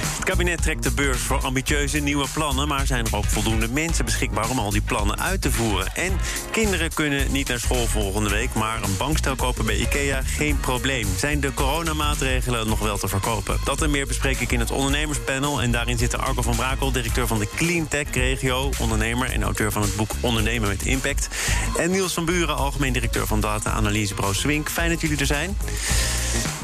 Het 0.00 0.24
kabinet 0.24 0.62
trekt 0.62 0.82
de 0.82 0.90
beurs 0.90 1.20
voor 1.20 1.42
ambitieuze 1.42 1.98
nieuwe 1.98 2.26
plannen... 2.32 2.68
maar 2.68 2.86
zijn 2.86 3.06
er 3.06 3.16
ook 3.16 3.24
voldoende 3.24 3.68
mensen 3.68 4.04
beschikbaar 4.04 4.50
om 4.50 4.58
al 4.58 4.70
die 4.70 4.80
plannen 4.80 5.20
uit 5.20 5.40
te 5.42 5.52
voeren. 5.52 5.94
En 5.94 6.12
kinderen 6.50 6.94
kunnen 6.94 7.32
niet 7.32 7.48
naar 7.48 7.58
school 7.60 7.86
volgende 7.86 8.30
week... 8.30 8.54
maar 8.54 8.82
een 8.82 8.96
bankstel 8.96 9.36
kopen 9.36 9.66
bij 9.66 9.76
IKEA 9.76 10.20
geen 10.24 10.60
probleem. 10.60 11.06
Zijn 11.16 11.40
de 11.40 11.54
coronamaatregelen 11.54 12.68
nog 12.68 12.78
wel 12.78 12.98
te 12.98 13.08
verkopen? 13.08 13.58
Dat 13.64 13.82
en 13.82 13.90
meer 13.90 14.06
bespreek 14.06 14.40
ik 14.40 14.52
in 14.52 14.60
het 14.60 14.70
ondernemerspanel. 14.70 15.62
En 15.62 15.70
daarin 15.72 15.98
zitten 15.98 16.20
Arco 16.20 16.42
van 16.42 16.56
Brakel, 16.56 16.92
directeur 16.92 17.26
van 17.26 17.38
de 17.38 17.48
Cleantech 17.56 18.10
Regio... 18.12 18.70
ondernemer 18.80 19.30
en 19.30 19.42
auteur 19.42 19.72
van 19.72 19.82
het 19.82 19.96
boek 19.96 20.10
Ondernemen 20.20 20.68
met 20.68 20.82
Impact. 20.82 21.28
En 21.76 21.90
Niels 21.90 22.12
van 22.14 22.24
Buren, 22.24 22.56
algemeen 22.56 22.92
directeur 22.92 23.26
van 23.26 23.40
data-analysebureau 23.40 24.34
Swink. 24.34 24.70
Fijn 24.70 24.90
dat 24.90 25.00
jullie 25.00 25.18
er 25.18 25.26
zijn. 25.26 25.56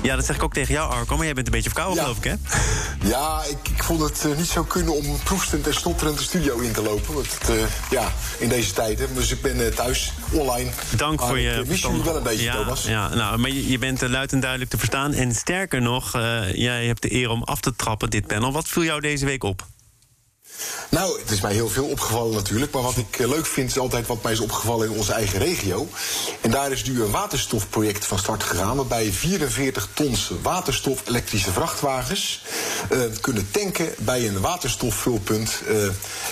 Ja, 0.03 0.17
dat 0.17 0.25
zeg 0.27 0.37
ik 0.37 0.43
ook 0.43 0.53
tegen 0.53 0.75
jou, 0.75 0.91
Arco, 0.93 1.17
maar 1.17 1.25
jij 1.25 1.35
bent 1.35 1.47
een 1.47 1.53
beetje 1.53 1.71
verkouden, 1.71 1.97
Ja. 1.97 2.03
geloof 2.03 2.25
ik, 2.25 2.25
hè? 2.25 2.35
Ja, 3.09 3.20
ik, 3.51 3.69
ik 3.69 3.83
vond 3.83 4.01
het 4.01 4.25
eh, 4.25 4.37
niet 4.37 4.47
zo 4.47 4.65
kunnen 4.65 4.95
om 4.95 5.19
proestend 5.25 5.67
en 5.67 5.75
stotterend 5.75 6.19
de 6.19 6.25
studio 6.25 6.59
in 6.59 6.73
te 6.73 6.83
lopen. 6.83 7.15
Want 7.15 7.39
het, 7.39 7.49
eh, 7.49 7.65
ja, 7.91 8.13
in 8.39 8.49
deze 8.49 8.73
tijden. 8.73 9.15
Dus 9.15 9.33
ik 9.33 9.43
ben 9.43 9.67
eh, 9.67 9.73
thuis, 9.73 10.13
online. 10.33 10.71
Dank 10.97 11.19
Maar 11.19 11.29
voor 11.29 11.39
ik, 11.39 11.45
je 11.45 11.59
mis 11.59 11.67
verstand. 11.69 11.95
jullie 11.97 12.11
wel 12.11 12.17
een 12.17 12.27
beetje, 12.29 12.45
ja, 12.45 12.57
Thomas. 12.57 12.85
Ja, 12.85 13.15
nou, 13.15 13.39
maar 13.39 13.51
je, 13.51 13.69
je 13.69 13.79
bent 13.79 14.09
luid 14.09 14.33
en 14.33 14.41
duidelijk 14.41 14.71
te 14.71 14.79
verstaan. 14.79 15.13
En 15.13 15.35
sterker 15.35 15.83
nog, 15.83 16.13
jij 16.53 16.87
hebt 16.87 17.03
de 17.03 17.13
eer 17.15 17.31
om 17.31 17.43
af 17.43 17.61
te 17.61 17.77
trappen, 17.77 18.11
dit 18.11 18.27
panel. 18.27 18.53
Wat 18.53 18.69
viel 18.69 18.85
jou 18.85 19.01
deze 19.01 19.25
week 19.25 19.43
op? 19.43 19.67
Nou, 20.91 21.21
het 21.21 21.31
is 21.31 21.41
mij 21.41 21.53
heel 21.53 21.69
veel 21.69 21.85
opgevallen 21.85 22.35
natuurlijk. 22.35 22.73
Maar 22.73 22.83
wat 22.83 22.97
ik 22.97 23.19
eh, 23.19 23.29
leuk 23.29 23.47
vind 23.47 23.71
is 23.71 23.79
altijd 23.79 24.07
wat 24.07 24.23
mij 24.23 24.33
is 24.33 24.41
opgevallen 24.41 24.91
in 24.91 24.97
onze 24.97 25.13
eigen 25.13 25.39
regio. 25.39 25.89
En 26.41 26.51
daar 26.51 26.73
is 26.73 26.85
nu 26.85 27.03
een 27.03 27.11
waterstofproject 27.11 28.05
van 28.05 28.19
start 28.19 28.43
gegaan. 28.43 28.77
Waarbij 28.77 29.13
44 29.13 29.89
tons 29.95 30.33
waterstof 30.43 31.03
elektrische 31.09 31.53
vrachtwagens 31.53 32.43
eh, 32.91 32.99
kunnen 33.21 33.51
tanken 33.51 33.95
bij 33.99 34.29
een 34.29 34.41
waterstofvulpunt 34.41 35.63
eh, 35.69 35.77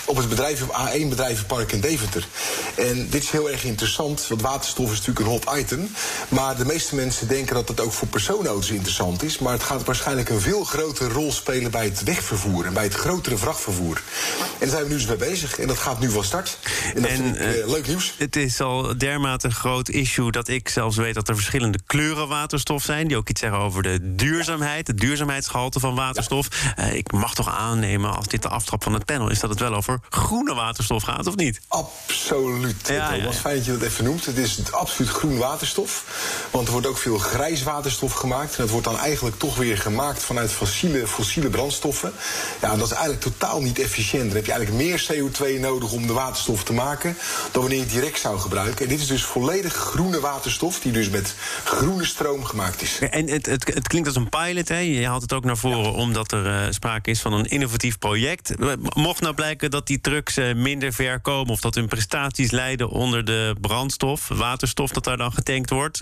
op 0.05 0.17
het 0.17 0.29
bedrijf, 0.29 0.61
A1 0.61 1.07
bedrijvenpark 1.09 1.71
in 1.71 1.79
Deventer. 1.79 2.27
En 2.75 3.09
dit 3.09 3.23
is 3.23 3.29
heel 3.29 3.49
erg 3.49 3.63
interessant, 3.63 4.27
want 4.27 4.41
waterstof 4.41 4.91
is 4.91 4.97
natuurlijk 4.97 5.25
een 5.25 5.31
hot 5.31 5.59
item. 5.59 5.91
Maar 6.29 6.57
de 6.57 6.65
meeste 6.65 6.95
mensen 6.95 7.27
denken 7.27 7.55
dat 7.55 7.67
het 7.67 7.79
ook 7.79 7.93
voor 7.93 8.07
personenauto's 8.07 8.69
interessant 8.69 9.23
is. 9.23 9.39
Maar 9.39 9.53
het 9.53 9.63
gaat 9.63 9.83
waarschijnlijk 9.83 10.29
een 10.29 10.41
veel 10.41 10.63
grotere 10.63 11.13
rol 11.13 11.31
spelen 11.31 11.71
bij 11.71 11.85
het 11.85 12.03
wegvervoer 12.03 12.65
en 12.65 12.73
bij 12.73 12.83
het 12.83 12.93
grotere 12.93 13.37
vrachtvervoer. 13.37 14.01
En 14.39 14.59
daar 14.59 14.69
zijn 14.69 14.83
we 14.83 14.89
nu 14.89 14.95
dus 14.95 15.05
mee 15.05 15.17
bezig. 15.17 15.59
En 15.59 15.67
dat 15.67 15.77
gaat 15.77 15.99
nu 15.99 16.09
van 16.09 16.23
start. 16.23 16.57
En 16.95 17.01
dat 17.01 17.11
En, 17.11 17.17
vind 17.17 17.35
ik 17.35 17.41
eh, 17.41 17.59
eh, 17.59 17.69
leuk 17.69 17.87
nieuws. 17.87 18.13
Het 18.17 18.35
is 18.35 18.61
al 18.61 18.97
dermate 18.97 19.47
een 19.47 19.53
groot 19.53 19.89
issue 19.89 20.31
dat 20.31 20.47
ik 20.47 20.69
zelfs 20.69 20.97
weet 20.97 21.13
dat 21.13 21.27
er 21.27 21.35
verschillende 21.35 21.79
kleuren 21.85 22.27
waterstof 22.27 22.83
zijn. 22.83 23.07
Die 23.07 23.17
ook 23.17 23.29
iets 23.29 23.41
zeggen 23.41 23.59
over 23.59 23.83
de 23.83 24.15
duurzaamheid, 24.15 24.87
het 24.87 24.97
duurzaamheidsgehalte 24.99 25.79
van 25.79 25.95
waterstof. 25.95 26.47
Eh, 26.75 26.93
ik 26.93 27.11
mag 27.11 27.33
toch 27.33 27.49
aannemen, 27.49 28.15
als 28.15 28.27
dit 28.27 28.41
de 28.41 28.49
aftrap 28.49 28.83
van 28.83 28.93
het 28.93 29.05
panel 29.05 29.29
is, 29.29 29.39
dat 29.39 29.49
het 29.49 29.59
wel 29.59 29.73
over 29.73 29.99
groene 30.09 30.53
waterstof 30.53 31.03
gaat, 31.03 31.27
of 31.27 31.35
niet? 31.35 31.61
Absoluut. 31.67 32.87
Ja, 32.87 33.13
Ja. 33.13 33.31
Fijn 33.31 33.55
dat 33.55 33.65
je 33.65 33.71
dat 33.71 33.81
even 33.81 34.03
noemt. 34.03 34.25
Het 34.25 34.37
is 34.37 34.71
absoluut 34.71 35.11
groen 35.11 35.37
waterstof. 35.37 36.03
Want 36.51 36.65
er 36.65 36.71
wordt 36.71 36.87
ook 36.87 36.97
veel 36.97 37.17
grijs 37.17 37.63
waterstof 37.63 38.13
gemaakt. 38.13 38.55
En 38.55 38.61
dat 38.61 38.69
wordt 38.69 38.85
dan 38.85 38.97
eigenlijk 38.97 39.39
toch 39.39 39.55
weer 39.55 39.77
gemaakt 39.77 40.23
vanuit 40.23 40.51
fossiele, 40.51 41.07
fossiele 41.07 41.49
brandstoffen. 41.49 42.13
Ja, 42.61 42.75
dat 42.75 42.85
is 42.85 42.91
eigenlijk 42.91 43.21
totaal 43.21 43.61
niet 43.61 43.79
efficiënt. 43.79 44.08
Dan 44.17 44.35
heb 44.35 44.45
je 44.45 44.51
eigenlijk 44.51 44.83
meer 44.83 45.05
CO2 45.11 45.59
nodig 45.59 45.91
om 45.91 46.07
de 46.07 46.13
waterstof 46.13 46.63
te 46.63 46.73
maken... 46.73 47.17
dan 47.51 47.61
wanneer 47.61 47.79
je 47.79 47.83
het 47.83 47.93
direct 47.93 48.19
zou 48.19 48.39
gebruiken. 48.39 48.83
En 48.83 48.91
dit 48.91 48.99
is 48.99 49.07
dus 49.07 49.23
volledig 49.23 49.73
groene 49.73 50.19
waterstof... 50.19 50.79
die 50.79 50.91
dus 50.91 51.09
met 51.09 51.35
groene 51.63 52.05
stroom 52.05 52.43
gemaakt 52.43 52.81
is. 52.81 52.99
En 52.99 53.29
het, 53.29 53.45
het, 53.45 53.73
het 53.73 53.87
klinkt 53.87 54.07
als 54.07 54.17
een 54.17 54.29
pilot, 54.29 54.67
hè? 54.67 54.77
je 54.77 55.05
haalt 55.05 55.21
het 55.21 55.33
ook 55.33 55.45
naar 55.45 55.57
voren 55.57 55.93
omdat 55.93 56.31
er 56.31 56.45
eh, 56.45 56.71
sprake 56.71 57.09
is 57.09 57.21
van 57.21 57.33
een 57.33 57.45
innovatief 57.45 57.97
project. 57.97 58.53
Mocht 58.95 59.21
nou 59.21 59.33
blijken 59.33 59.71
dat 59.71 59.87
die 59.87 60.01
trucks 60.01 60.37
eh, 60.37 60.55
minder 60.55 60.93
ver 60.93 61.19
komen 61.19 61.51
of 61.51 61.59
dat 61.59 61.75
hun 61.75 61.87
prestaties 61.87 62.51
lijden 62.51 62.89
onder 62.89 63.25
de 63.25 63.55
brandstof, 63.61 64.27
waterstof 64.27 64.91
dat 64.91 65.03
daar 65.03 65.17
dan 65.17 65.31
getankt 65.31 65.69
wordt, 65.69 66.01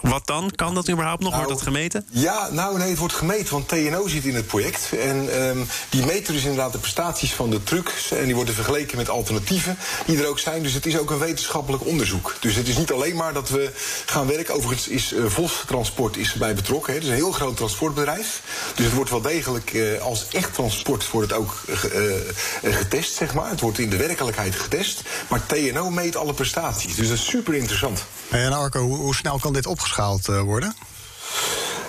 wat 0.00 0.26
dan? 0.26 0.50
Kan 0.50 0.74
dat 0.74 0.90
überhaupt 0.90 1.22
nog? 1.22 1.32
Nou, 1.32 1.44
wordt 1.44 1.58
dat 1.58 1.68
gemeten? 1.68 2.06
Ja, 2.10 2.48
nou 2.50 2.78
nee, 2.78 2.88
het 2.88 2.98
wordt 2.98 3.14
gemeten, 3.14 3.52
want 3.52 3.68
TNO 3.68 4.08
zit 4.08 4.24
in 4.24 4.34
het 4.34 4.46
project. 4.46 4.88
En 5.00 5.34
ehm, 5.34 5.58
die 5.88 6.04
meten 6.04 6.32
dus 6.32 6.42
inderdaad 6.42 6.72
de 6.72 6.78
prestaties 6.78 7.31
van 7.32 7.50
de 7.50 7.62
trucks. 7.62 8.10
En 8.10 8.24
die 8.24 8.34
worden 8.34 8.54
vergeleken 8.54 8.96
met 8.96 9.08
alternatieven 9.08 9.78
die 10.06 10.18
er 10.18 10.26
ook 10.26 10.38
zijn. 10.38 10.62
Dus 10.62 10.72
het 10.72 10.86
is 10.86 10.98
ook 10.98 11.10
een 11.10 11.18
wetenschappelijk 11.18 11.86
onderzoek. 11.86 12.34
Dus 12.40 12.54
het 12.54 12.68
is 12.68 12.76
niet 12.76 12.92
alleen 12.92 13.16
maar 13.16 13.32
dat 13.32 13.48
we 13.48 13.70
gaan 14.06 14.26
werken. 14.26 14.54
Overigens 14.54 14.88
is 14.88 15.12
eh, 15.12 15.24
Vos 15.26 15.62
Transport 15.66 16.16
is 16.16 16.32
erbij 16.32 16.54
betrokken. 16.54 16.92
Hè. 16.92 16.98
Het 16.98 17.08
is 17.08 17.12
een 17.12 17.16
heel 17.16 17.32
groot 17.32 17.56
transportbedrijf. 17.56 18.42
Dus 18.74 18.84
het 18.84 18.94
wordt 18.94 19.10
wel 19.10 19.20
degelijk 19.20 19.74
eh, 19.74 20.00
als 20.00 20.26
echt 20.32 20.54
transport 20.54 21.10
wordt 21.10 21.30
het 21.30 21.38
ook 21.38 21.54
eh, 22.62 22.72
getest, 22.72 23.14
zeg 23.14 23.34
maar. 23.34 23.50
Het 23.50 23.60
wordt 23.60 23.78
in 23.78 23.90
de 23.90 23.96
werkelijkheid 23.96 24.54
getest. 24.54 25.02
Maar 25.28 25.46
TNO 25.46 25.90
meet 25.90 26.16
alle 26.16 26.34
prestaties. 26.34 26.94
Dus 26.94 27.08
dat 27.08 27.16
is 27.16 27.26
super 27.26 27.54
interessant. 27.54 28.04
En 28.28 28.52
Arco, 28.52 28.80
hoe, 28.80 29.14
snel 29.14 29.38
kan 29.38 29.52
dit 29.52 29.66
opgeschaald 29.66 30.26
worden? 30.26 30.74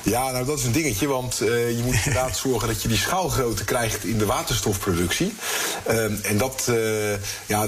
Ja, 0.04 0.32
nou 0.32 0.46
dat 0.46 0.58
is 0.58 0.64
een 0.64 0.72
dingetje, 0.72 1.08
want 1.08 1.42
eh, 1.42 1.78
je 1.78 1.84
moet 1.84 1.96
inderdaad 2.06 2.38
zorgen 2.38 2.68
dat 2.68 2.82
je 2.82 2.88
die 2.88 2.98
schaalgrootte 2.98 3.64
krijgt 3.64 4.04
in 4.04 4.18
de 4.18 4.26
waterstofproductie. 4.26 5.34
Ehm, 5.86 6.14
en 6.22 6.38
dat, 6.38 6.66
eh, 6.70 7.14
ja, 7.46 7.68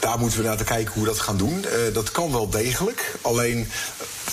daar 0.00 0.18
moeten 0.18 0.38
we 0.38 0.44
naar 0.44 0.56
te 0.56 0.64
kijken 0.64 0.92
hoe 0.92 1.02
we 1.02 1.08
dat 1.08 1.20
gaan 1.20 1.36
doen. 1.36 1.64
Eh, 1.64 1.94
dat 1.94 2.10
kan 2.10 2.32
wel 2.32 2.48
degelijk, 2.48 3.14
alleen 3.20 3.68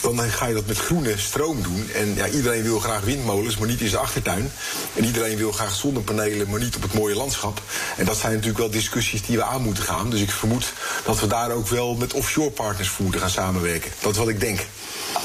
dan 0.02 0.20
ga 0.20 0.46
je 0.46 0.54
dat 0.54 0.66
met 0.66 0.78
groene 0.78 1.18
stroom 1.18 1.62
doen. 1.62 1.90
En 1.94 2.16
ja, 2.16 2.28
iedereen 2.28 2.64
wil 2.64 2.80
graag 2.80 3.02
windmolens, 3.02 3.58
maar 3.58 3.68
niet 3.68 3.82
in 3.82 3.90
zijn 3.90 4.02
achtertuin. 4.02 4.52
En 4.96 5.06
iedereen 5.06 5.38
wil 5.38 5.52
graag 5.52 5.76
zonnepanelen, 5.76 6.50
maar 6.50 6.60
niet 6.60 6.76
op 6.76 6.82
het 6.82 6.94
mooie 6.94 7.16
landschap. 7.16 7.62
En 7.98 8.06
dat 8.06 8.18
zijn 8.18 8.32
natuurlijk 8.32 8.60
wel 8.60 8.70
discussies 8.70 9.26
die 9.26 9.38
we 9.38 9.44
aan 9.44 9.62
moeten 9.62 9.84
gaan. 9.84 10.10
Dus 10.10 10.22
ik 10.22 10.32
vermoed 10.32 10.74
dat 11.06 11.20
we 11.20 11.28
daar 11.28 11.52
ook 11.52 11.68
wel 11.68 11.96
met 11.96 12.14
offshore 12.14 12.52
partners 12.52 12.90
voor 12.90 13.04
moeten 13.04 13.22
gaan 13.22 13.30
samenwerken. 13.30 13.92
Dat 14.00 14.12
is 14.12 14.18
wat 14.18 14.28
ik 14.28 14.40
denk. 14.40 14.66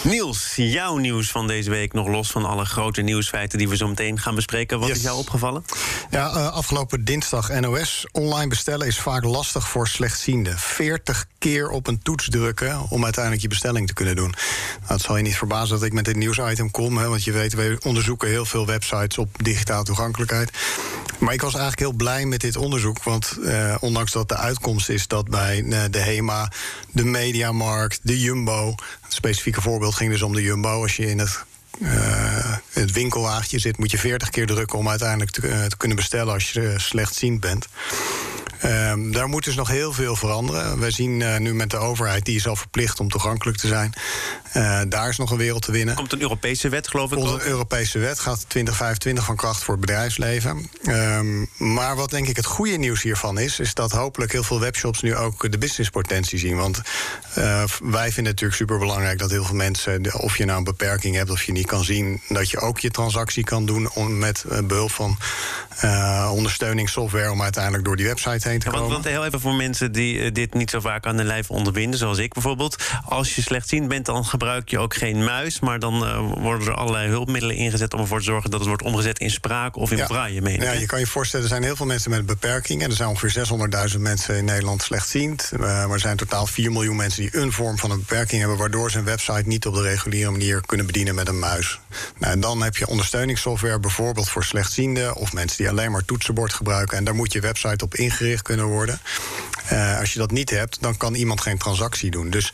Niels, 0.02 0.52
jouw 0.56 0.96
nieuws 0.96 1.30
van 1.30 1.46
deze 1.46 1.70
week, 1.70 1.92
nog 1.92 2.08
los 2.14 2.30
van 2.30 2.44
alle 2.44 2.64
grote 2.64 3.00
nieuwsfeiten 3.02 3.58
die 3.58 3.68
we 3.68 3.76
zo 3.76 3.88
meteen 3.88 4.20
gaan 4.20 4.34
bespreken. 4.34 4.78
Wat 4.78 4.88
Yes. 4.88 4.96
is 4.96 5.02
jou 5.02 5.18
opgevallen? 5.18 5.64
Ja, 6.10 6.28
eh, 6.28 6.52
afgelopen 6.52 7.04
dinsdag 7.04 7.60
NOS. 7.60 8.06
Online 8.12 8.48
bestellen 8.48 8.86
is 8.86 8.98
vaak 8.98 9.24
lastig 9.24 9.68
voor 9.68 9.88
slechtzienden. 9.88 10.58
40 10.58 11.26
keer 11.38 11.68
op 11.68 11.86
een 11.86 12.02
toets 12.02 12.28
drukken 12.28 12.90
om 12.90 13.02
uiteindelijk 13.04 13.42
je 13.42 13.48
bestelling 13.48 13.86
te 13.86 13.94
kunnen 13.94 14.16
doen. 14.16 14.30
Nou, 14.80 14.92
het 14.92 15.00
zal 15.00 15.16
je 15.16 15.22
niet 15.22 15.36
verbazen 15.36 15.76
dat 15.76 15.86
ik 15.86 15.92
met 15.92 16.04
dit 16.04 16.16
nieuwsitem 16.16 16.70
kom. 16.70 16.98
Hè, 16.98 17.08
want 17.08 17.24
je 17.24 17.32
weet, 17.32 17.54
we 17.54 17.78
onderzoeken 17.82 18.28
heel 18.28 18.44
veel 18.44 18.66
websites 18.66 19.18
op 19.18 19.28
digitale 19.42 19.84
toegankelijkheid. 19.84 20.50
Maar 21.18 21.32
ik 21.34 21.40
was 21.40 21.52
eigenlijk 21.54 21.82
heel 21.82 21.92
blij 21.96 22.24
met 22.24 22.40
dit 22.40 22.56
onderzoek. 22.56 23.02
Want 23.02 23.38
eh, 23.44 23.74
ondanks 23.80 24.12
dat 24.12 24.28
de 24.28 24.36
uitkomst 24.36 24.88
is 24.88 25.06
dat 25.06 25.28
bij 25.28 25.64
eh, 25.64 25.80
de 25.90 25.98
HEMA, 25.98 26.50
de 26.92 27.04
Mediamarkt, 27.04 28.00
de 28.02 28.20
Jumbo. 28.20 28.74
Het 29.00 29.12
specifieke 29.12 29.60
voorbeeld 29.60 29.94
ging 29.94 30.10
dus 30.10 30.22
om 30.22 30.34
de 30.34 30.42
Jumbo. 30.42 30.82
Als 30.82 30.96
je 30.96 31.06
in 31.10 31.18
het 31.18 31.44
het 32.72 32.92
winkelwagentje 32.92 33.58
zit, 33.58 33.78
moet 33.78 33.90
je 33.90 33.98
40 33.98 34.30
keer 34.30 34.46
drukken 34.46 34.78
om 34.78 34.88
uiteindelijk 34.88 35.30
te, 35.30 35.48
eh, 35.48 35.64
te 35.64 35.76
kunnen 35.76 35.96
bestellen 35.96 36.32
als 36.32 36.52
je 36.52 36.68
eh, 36.68 36.78
slechtziend 36.78 37.40
bent. 37.40 37.66
Ehm, 38.64 39.10
daar 39.10 39.28
moet 39.28 39.44
dus 39.44 39.54
nog 39.54 39.68
heel 39.68 39.92
veel 39.92 40.16
veranderen. 40.16 40.78
Wij 40.78 40.90
zien 40.90 41.22
eh, 41.22 41.38
nu 41.38 41.54
met 41.54 41.70
de 41.70 41.76
overheid, 41.76 42.24
die 42.24 42.36
is 42.36 42.46
al 42.46 42.56
verplicht 42.56 43.00
om 43.00 43.08
toegankelijk 43.08 43.58
te 43.58 43.66
zijn. 43.66 43.94
Eh, 44.52 44.80
daar 44.88 45.08
is 45.08 45.16
nog 45.16 45.30
een 45.30 45.36
wereld 45.36 45.62
te 45.62 45.72
winnen. 45.72 45.94
Komt 45.94 46.12
een 46.12 46.20
Europese 46.20 46.68
wet, 46.68 46.88
geloof 46.88 47.12
ik. 47.12 47.18
Onze 47.18 47.34
ook? 47.34 47.42
Europese 47.42 47.98
wet 47.98 48.20
gaat 48.20 48.44
2025 48.48 49.24
van 49.24 49.36
kracht 49.36 49.62
voor 49.62 49.74
het 49.74 49.86
bedrijfsleven. 49.86 50.70
Ehm, 50.82 51.44
maar 51.56 51.96
wat 51.96 52.10
denk 52.10 52.28
ik 52.28 52.36
het 52.36 52.46
goede 52.46 52.76
nieuws 52.76 53.02
hiervan 53.02 53.38
is, 53.38 53.60
is 53.60 53.74
dat 53.74 53.92
hopelijk 53.92 54.32
heel 54.32 54.42
veel 54.42 54.60
webshops 54.60 55.02
nu 55.02 55.16
ook 55.16 55.50
de 55.50 55.58
businesspotentie 55.58 56.38
zien. 56.38 56.56
Want 56.56 56.80
eh, 57.34 57.64
wij 57.82 58.12
vinden 58.12 58.12
het 58.12 58.24
natuurlijk 58.24 58.54
super 58.54 58.78
belangrijk 58.78 59.18
dat 59.18 59.30
heel 59.30 59.44
veel 59.44 59.56
mensen, 59.56 60.20
of 60.20 60.38
je 60.38 60.44
nou 60.44 60.58
een 60.58 60.64
beperking 60.64 61.16
hebt 61.16 61.30
of 61.30 61.42
je 61.42 61.52
niet 61.52 61.66
kan 61.66 61.84
zien, 61.84 62.20
dat 62.28 62.50
je 62.50 62.58
ook 62.58 62.78
je 62.78 62.90
transactie 62.90 63.44
kan 63.44 63.66
doen 63.66 63.90
om, 63.90 64.18
met 64.18 64.44
eh, 64.48 64.58
behulp 64.58 64.90
van 64.90 65.18
ondersteuningssoftware 66.30 67.30
om 67.30 67.42
uiteindelijk 67.42 67.84
door 67.84 67.96
die 67.96 68.06
website 68.06 68.48
heen 68.48 68.53
bijeen 68.54 68.60
te 68.60 68.66
Ja, 68.66 68.72
want, 68.72 68.82
komen. 68.82 69.02
want 69.02 69.14
heel 69.14 69.24
even 69.26 69.40
voor 69.40 69.54
mensen 69.54 69.92
die 69.92 70.20
eh, 70.20 70.32
dit 70.32 70.54
niet 70.54 70.70
zo 70.70 70.80
vaak 70.80 71.06
aan 71.06 71.16
de 71.16 71.24
lijf 71.24 71.50
ondervinden, 71.50 71.98
zoals 71.98 72.18
ik 72.18 72.32
bijvoorbeeld. 72.32 72.76
Als 73.04 73.34
je 73.34 73.42
slechtziend 73.42 73.88
bent, 73.88 74.06
dan 74.06 74.24
gebruik 74.24 74.68
je 74.68 74.78
ook 74.78 74.94
geen 74.94 75.24
muis. 75.24 75.60
Maar 75.60 75.78
dan 75.78 76.04
eh, 76.06 76.18
worden 76.42 76.66
er 76.68 76.74
allerlei 76.74 77.08
hulpmiddelen 77.08 77.56
ingezet 77.56 77.94
om 77.94 78.00
ervoor 78.00 78.18
te 78.18 78.24
zorgen 78.24 78.50
dat 78.50 78.58
het 78.60 78.68
wordt 78.68 78.82
omgezet 78.84 79.18
in 79.18 79.30
spraak 79.30 79.76
of 79.76 79.90
in 79.90 79.96
Ja. 79.96 80.28
meen 80.40 80.54
ik, 80.54 80.62
Ja, 80.62 80.72
je 80.72 80.86
kan 80.86 80.98
je 80.98 81.06
voorstellen, 81.06 81.44
er 81.44 81.50
zijn 81.50 81.62
heel 81.62 81.76
veel 81.76 81.86
mensen 81.86 82.10
met 82.10 82.26
beperkingen. 82.26 82.90
Er 82.90 82.96
zijn 82.96 83.08
ongeveer 83.08 83.46
600.000 83.94 84.00
mensen 84.00 84.36
in 84.36 84.44
Nederland 84.44 84.82
slechtziend. 84.82 85.50
Eh, 85.52 85.58
maar 85.60 85.90
er 85.90 86.00
zijn 86.00 86.16
totaal 86.16 86.46
4 86.46 86.72
miljoen 86.72 86.96
mensen 86.96 87.22
die 87.22 87.36
een 87.36 87.52
vorm 87.52 87.78
van 87.78 87.90
een 87.90 87.98
beperking 87.98 88.40
hebben... 88.40 88.58
waardoor 88.58 88.90
ze 88.90 88.98
een 88.98 89.04
website 89.04 89.42
niet 89.46 89.66
op 89.66 89.74
de 89.74 89.82
reguliere 89.82 90.30
manier 90.30 90.60
kunnen 90.66 90.86
bedienen 90.86 91.14
met 91.14 91.28
een 91.28 91.38
muis. 91.38 91.80
Nou, 92.18 92.32
en 92.32 92.40
dan 92.40 92.62
heb 92.62 92.76
je 92.76 92.86
ondersteuningssoftware 92.86 93.80
bijvoorbeeld 93.80 94.28
voor 94.28 94.44
slechtzienden... 94.44 95.14
of 95.14 95.32
mensen 95.32 95.56
die 95.56 95.68
alleen 95.68 95.90
maar 95.90 96.04
toetsenbord 96.04 96.52
gebruiken. 96.52 96.96
En 96.98 97.04
daar 97.04 97.14
moet 97.14 97.32
je 97.32 97.40
website 97.40 97.84
op 97.84 97.94
ingericht 97.94 98.42
kunnen 98.44 98.66
worden. 98.66 99.00
Eh, 99.68 99.98
als 99.98 100.12
je 100.12 100.18
dat 100.18 100.30
niet 100.30 100.50
hebt, 100.50 100.78
dan 100.80 100.96
kan 100.96 101.14
iemand 101.14 101.40
geen 101.40 101.58
transactie 101.58 102.10
doen. 102.10 102.30
Dus 102.30 102.52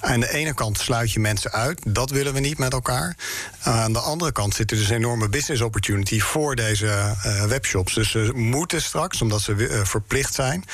aan 0.00 0.20
de 0.20 0.32
ene 0.32 0.54
kant 0.54 0.78
sluit 0.78 1.12
je 1.12 1.20
mensen 1.20 1.52
uit. 1.52 1.80
Dat 1.86 2.10
willen 2.10 2.32
we 2.34 2.40
niet 2.40 2.58
met 2.58 2.72
elkaar. 2.72 3.16
aan 3.62 3.92
de 3.92 3.98
andere 3.98 4.32
kant 4.32 4.54
zit 4.54 4.70
er 4.70 4.76
dus 4.76 4.88
een 4.88 4.96
enorme 4.96 5.28
business 5.28 5.62
opportunity 5.62 6.20
voor 6.20 6.54
deze 6.54 6.86
eh, 6.86 7.44
webshops. 7.44 7.94
Dus 7.94 8.10
ze 8.10 8.30
moeten 8.34 8.82
straks, 8.82 9.22
omdat 9.22 9.40
ze 9.40 9.66
eh, 9.66 9.84
verplicht 9.84 10.34
zijn. 10.34 10.64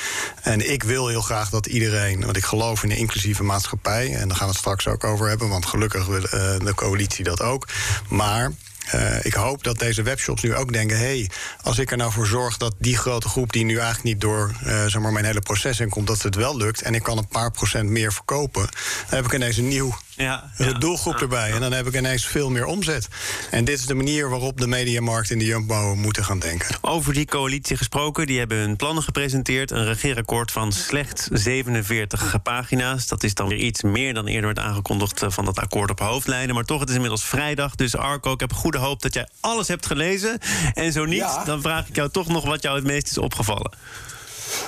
En 0.41 0.71
ik 0.71 0.83
wil 0.83 1.07
heel 1.07 1.21
graag 1.21 1.49
dat 1.49 1.65
iedereen, 1.65 2.25
want 2.25 2.37
ik 2.37 2.45
geloof 2.45 2.83
in 2.83 2.91
een 2.91 2.97
inclusieve 2.97 3.43
maatschappij. 3.43 4.15
En 4.15 4.27
daar 4.27 4.37
gaan 4.37 4.47
we 4.47 4.53
het 4.53 4.61
straks 4.61 4.87
ook 4.87 5.03
over 5.03 5.27
hebben, 5.27 5.49
want 5.49 5.65
gelukkig 5.65 6.05
wil 6.05 6.21
de 6.65 6.73
coalitie 6.75 7.23
dat 7.23 7.41
ook. 7.41 7.67
Maar. 8.09 8.51
Eh, 8.89 9.25
ik 9.25 9.33
hoop 9.33 9.63
dat 9.63 9.79
deze 9.79 10.01
webshops 10.01 10.41
nu 10.41 10.55
ook 10.55 10.73
denken: 10.73 10.97
hé, 10.97 11.03
hey, 11.03 11.29
als 11.61 11.77
ik 11.77 11.91
er 11.91 11.97
nou 11.97 12.11
voor 12.11 12.27
zorg 12.27 12.57
dat 12.57 12.75
die 12.79 12.97
grote 12.97 13.29
groep 13.29 13.53
die 13.53 13.65
nu 13.65 13.75
eigenlijk 13.75 14.03
niet 14.03 14.21
door 14.21 14.51
eh, 14.63 14.85
zeg 14.85 15.01
maar 15.01 15.11
mijn 15.11 15.25
hele 15.25 15.41
proces 15.41 15.79
in 15.79 15.89
komt, 15.89 16.07
dat 16.07 16.21
het 16.21 16.35
wel 16.35 16.57
lukt 16.57 16.81
en 16.81 16.95
ik 16.95 17.03
kan 17.03 17.17
een 17.17 17.27
paar 17.27 17.51
procent 17.51 17.89
meer 17.89 18.13
verkopen, 18.13 18.61
dan 18.61 19.15
heb 19.15 19.25
ik 19.25 19.33
ineens 19.33 19.57
een 19.57 19.67
nieuw 19.67 19.95
Ja, 20.21 20.51
doelgroep 20.79 21.21
erbij. 21.21 21.51
En 21.51 21.59
dan 21.61 21.71
heb 21.71 21.87
ik 21.87 21.95
ineens 21.95 22.25
veel 22.25 22.49
meer 22.49 22.65
omzet. 22.65 23.07
En 23.51 23.65
dit 23.65 23.79
is 23.79 23.85
de 23.85 23.93
manier 23.93 24.29
waarop 24.29 24.59
de 24.59 24.67
mediamarkt 24.67 25.29
in 25.29 25.39
de 25.39 25.45
Jumbo 25.45 25.95
moeten 25.95 26.23
gaan 26.25 26.39
denken. 26.39 26.75
Over 26.81 27.13
die 27.13 27.25
coalitie 27.25 27.77
gesproken, 27.77 28.27
die 28.27 28.39
hebben 28.39 28.57
hun 28.57 28.75
plannen 28.75 29.03
gepresenteerd. 29.03 29.71
Een 29.71 29.85
regeerakkoord 29.85 30.51
van 30.51 30.71
slechts 30.71 31.27
47 31.31 32.41
pagina's. 32.43 33.07
Dat 33.07 33.23
is 33.23 33.33
dan 33.33 33.47
weer 33.47 33.57
iets 33.57 33.81
meer 33.81 34.13
dan 34.13 34.27
eerder 34.27 34.53
werd 34.53 34.59
aangekondigd 34.67 35.21
eh, 35.23 35.29
van 35.31 35.45
dat 35.45 35.59
akkoord 35.59 35.89
op 35.89 35.99
hoofdlijnen. 35.99 36.55
Maar 36.55 36.63
toch, 36.63 36.79
het 36.79 36.89
is 36.89 36.95
inmiddels 36.95 37.23
vrijdag. 37.23 37.75
Dus 37.75 37.95
Arco, 37.95 38.33
ik 38.33 38.39
heb 38.39 38.53
goede 38.53 38.77
hoop 38.77 39.01
dat 39.01 39.13
jij 39.13 39.27
alles 39.39 39.67
hebt 39.67 39.85
gelezen. 39.85 40.39
En 40.73 40.91
zo 40.91 41.05
niet, 41.05 41.17
Ja. 41.17 41.43
dan 41.43 41.61
vraag 41.61 41.87
ik 41.87 41.95
jou 41.95 42.09
toch 42.09 42.27
nog 42.27 42.45
wat 42.45 42.61
jou 42.61 42.75
het 42.75 42.85
meest 42.85 43.09
is 43.09 43.17
opgevallen. 43.17 43.71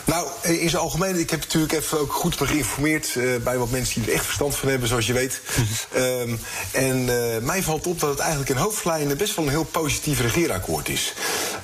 Nou, 0.06 0.28
in 0.42 0.70
zijn 0.70 0.82
algemeen, 0.82 1.20
ik 1.20 1.30
heb 1.30 1.40
natuurlijk 1.40 1.74
even 1.74 2.00
ook 2.00 2.14
goed 2.14 2.40
me 2.40 2.48
geïnformeerd 2.48 3.16
eh, 3.16 3.24
bij 3.44 3.58
wat 3.58 3.70
mensen 3.70 4.02
die 4.02 4.10
er 4.10 4.16
echt 4.16 4.26
verstand 4.26 4.56
van 4.56 4.70
hebben, 4.70 4.88
zoals 4.88 5.08
je 5.08 5.14
weet. 5.14 5.42
Ehm, 5.92 6.36
en 6.72 7.10
eh, 7.10 7.42
mij 7.42 7.64
valt 7.64 7.88
op 7.88 8.00
dat 8.00 8.10
het 8.10 8.20
eigenlijk 8.20 8.50
in 8.50 8.56
hoofdlijnen 8.56 9.18
best 9.18 9.36
wel 9.36 9.46
een 9.46 9.52
heel 9.52 9.64
positief 9.64 10.20
regeerakkoord 10.20 10.90
is. 10.90 11.14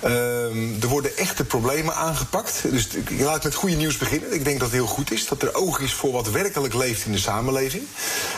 Ehm, 0.02 0.82
er 0.82 0.88
worden 0.88 1.18
echte 1.18 1.44
problemen 1.44 1.96
aangepakt. 1.96 2.62
Dus 2.64 2.88
ik 2.88 3.20
laat 3.20 3.44
met 3.44 3.56
goede 3.56 3.76
nieuws 3.76 3.98
beginnen. 3.98 4.34
Ik 4.34 4.44
denk 4.44 4.60
dat 4.60 4.68
het 4.68 4.78
heel 4.78 4.88
goed 4.88 5.12
is 5.12 5.28
dat 5.28 5.42
er 5.42 5.56
oog 5.56 5.80
is 5.80 5.94
voor 5.94 6.12
wat 6.12 6.30
werkelijk 6.30 6.74
leeft 6.74 7.06
in 7.06 7.12
de 7.12 7.18
samenleving. 7.18 7.84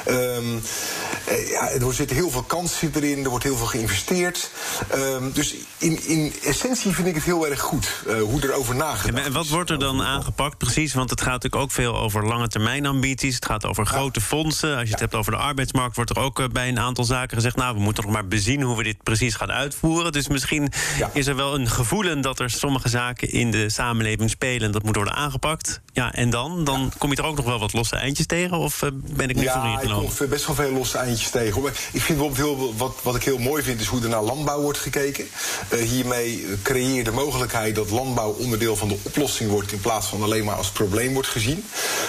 Ehm, 0.05 0.17
eh, 0.17 1.10
ja, 1.49 1.69
er 1.69 1.93
zitten 1.93 2.15
heel 2.15 2.29
veel 2.29 2.43
kansen 2.43 2.91
erin, 2.95 3.23
er 3.23 3.29
wordt 3.29 3.43
heel 3.43 3.57
veel 3.57 3.65
geïnvesteerd. 3.65 4.49
Ehm, 4.87 5.31
dus 5.33 5.55
in, 5.77 6.07
in 6.07 6.33
essentie 6.43 6.95
vind 6.95 7.07
ik 7.07 7.15
het 7.15 7.23
heel 7.23 7.47
erg 7.47 7.59
goed 7.59 7.87
eh, 8.07 8.21
hoe 8.21 8.41
er 8.41 8.53
over 8.53 8.75
nagedacht 8.75 9.25
En 9.25 9.33
wat 9.33 9.47
wordt 9.47 9.69
er 9.69 9.79
dan 9.79 10.01
aangepakt 10.03 10.57
precies? 10.57 10.93
Want 10.93 11.09
het 11.09 11.21
gaat 11.21 11.31
natuurlijk 11.31 11.61
ook 11.63 11.71
veel 11.71 11.97
over 11.97 12.27
lange 12.27 12.47
termijn 12.47 12.85
ambities. 12.85 13.35
Het 13.35 13.45
gaat 13.45 13.65
over 13.65 13.85
grote 13.85 14.21
fondsen. 14.21 14.73
Als 14.75 14.85
je 14.85 14.91
het 14.91 14.99
hebt 14.99 15.15
over 15.15 15.31
de 15.31 15.37
arbeidsmarkt, 15.37 15.95
wordt 15.95 16.09
er 16.09 16.19
ook 16.19 16.39
eh, 16.39 16.45
bij 16.47 16.67
een 16.67 16.79
aantal 16.79 17.03
zaken 17.03 17.35
gezegd: 17.37 17.55
Nou, 17.55 17.75
we 17.75 17.81
moeten 17.81 18.03
nog 18.03 18.11
maar 18.13 18.27
bezien 18.27 18.61
hoe 18.61 18.77
we 18.77 18.83
dit 18.83 19.03
precies 19.03 19.35
gaan 19.35 19.51
uitvoeren. 19.51 20.11
Dus 20.11 20.27
misschien 20.27 20.71
Ja. 20.97 21.09
is 21.13 21.27
er 21.27 21.35
wel 21.35 21.55
een 21.55 21.67
gevoelen 21.69 22.21
dat 22.21 22.39
er 22.39 22.49
sommige 22.49 22.89
zaken 22.89 23.31
in 23.31 23.51
de 23.51 23.69
samenleving 23.69 24.29
spelen. 24.29 24.61
en 24.61 24.71
Dat 24.71 24.83
moet 24.83 24.95
worden 24.95 25.13
aangepakt. 25.13 25.81
Ja, 25.93 26.13
en 26.13 26.29
dan? 26.29 26.63
Dan 26.63 26.91
kom 26.97 27.09
je 27.11 27.15
er 27.15 27.25
ook 27.25 27.35
nog 27.35 27.45
wel 27.45 27.59
wat 27.59 27.73
losse 27.73 27.95
eindjes 27.95 28.25
tegen? 28.25 28.57
Of 28.57 28.81
eh, 28.81 28.89
ben 28.93 29.29
ik 29.29 29.35
nu 29.35 29.41
ja, 29.43 29.53
voor 29.61 29.69
ik 29.69 29.81
ingenomen? 29.81 30.15
kom 30.17 30.29
best 30.29 30.45
wel 30.45 30.55
veel 30.55 30.71
losse 30.71 30.97
eindjes 30.97 31.20
tegen. 31.29 31.63
Ik 31.91 32.01
vind 32.01 32.19
bijvoorbeeld 32.19 32.57
heel, 32.57 32.75
wat, 32.77 32.95
wat 33.03 33.15
ik 33.15 33.23
heel 33.23 33.37
mooi 33.37 33.63
vind, 33.63 33.81
is 33.81 33.87
hoe 33.87 34.01
er 34.01 34.09
naar 34.09 34.21
landbouw 34.21 34.61
wordt 34.61 34.79
gekeken. 34.79 35.27
Eh, 35.69 35.79
hiermee 35.79 36.45
creëer 36.61 37.01
je 37.01 37.03
de 37.03 37.11
mogelijkheid 37.11 37.75
dat 37.75 37.89
landbouw 37.89 38.31
onderdeel 38.31 38.75
van 38.75 38.87
de 38.87 38.97
oplossing 39.03 39.49
wordt... 39.49 39.71
in 39.71 39.79
plaats 39.79 40.07
van 40.07 40.23
alleen 40.23 40.43
maar 40.43 40.55
als 40.55 40.71
probleem 40.71 41.13
wordt 41.13 41.27
gezien. 41.27 41.65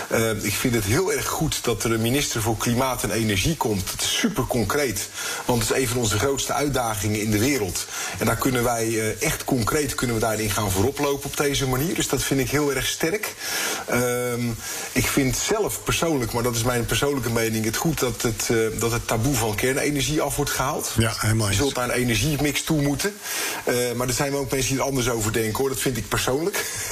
Eh, 0.09 0.45
ik 0.45 0.53
vind 0.53 0.75
het 0.75 0.85
heel 0.85 1.13
erg 1.13 1.27
goed 1.27 1.65
dat 1.65 1.85
er 1.85 1.93
een 1.93 2.01
minister 2.01 2.43
voor 2.43 2.57
Klimaat 2.57 3.03
en 3.03 3.11
Energie 3.11 3.57
komt. 3.57 3.91
Dat 3.91 4.01
is 4.01 4.19
super 4.19 4.47
concreet, 4.47 5.09
want 5.45 5.63
het 5.63 5.71
is 5.71 5.83
een 5.83 5.89
van 5.89 5.99
onze 5.99 6.19
grootste 6.19 6.53
uitdagingen 6.53 7.21
in 7.21 7.31
de 7.31 7.39
wereld. 7.39 7.87
En 8.19 8.27
daar 8.27 8.37
kunnen 8.37 8.65
wij 8.65 8.87
eh, 8.89 9.23
echt 9.23 9.45
concreet 9.45 9.95
kunnen 9.95 10.17
we 10.17 10.23
daarin 10.23 10.51
gaan 10.51 10.71
vooroplopen 10.71 11.31
op 11.31 11.37
deze 11.37 11.69
manier. 11.69 11.95
Dus 11.95 12.09
dat 12.09 12.23
vind 12.23 12.41
ik 12.41 12.51
heel 12.51 12.75
erg 12.75 12.87
sterk. 12.87 13.35
Ehm, 13.87 14.51
ik 14.93 15.07
vind 15.07 15.37
zelf 15.37 15.83
persoonlijk, 15.85 16.33
maar 16.33 16.43
dat 16.43 16.57
is 16.57 16.63
mijn 16.63 16.87
persoonlijke 16.87 17.31
mening... 17.31 17.65
het 17.65 17.77
goed 17.77 18.01
dat 18.01 18.23
het, 18.23 18.49
eh, 18.51 18.81
dat 18.93 19.01
het 19.01 19.09
taboe 19.09 19.35
van 19.35 19.55
kernenergie 19.55 20.21
af 20.21 20.37
wordt 20.37 20.51
gehaald. 20.51 20.95
Ja, 20.99 21.13
helemaal 21.17 21.49
Je 21.49 21.55
zult 21.55 21.75
naar 21.75 21.85
een 21.85 21.95
energiemix 21.95 22.63
toe 22.63 22.83
moeten. 22.83 23.15
Eh, 23.65 23.75
maar 23.97 24.09
er 24.09 24.15
zijn 24.15 24.35
ook 24.35 24.51
mensen 24.51 24.71
die 24.71 24.79
er 24.79 24.85
anders 24.85 25.09
over 25.09 25.33
denken, 25.33 25.59
hoor. 25.59 25.69
Dat 25.69 25.81
vind 25.81 25.97
ik 25.97 26.09
persoonlijk. 26.09 26.65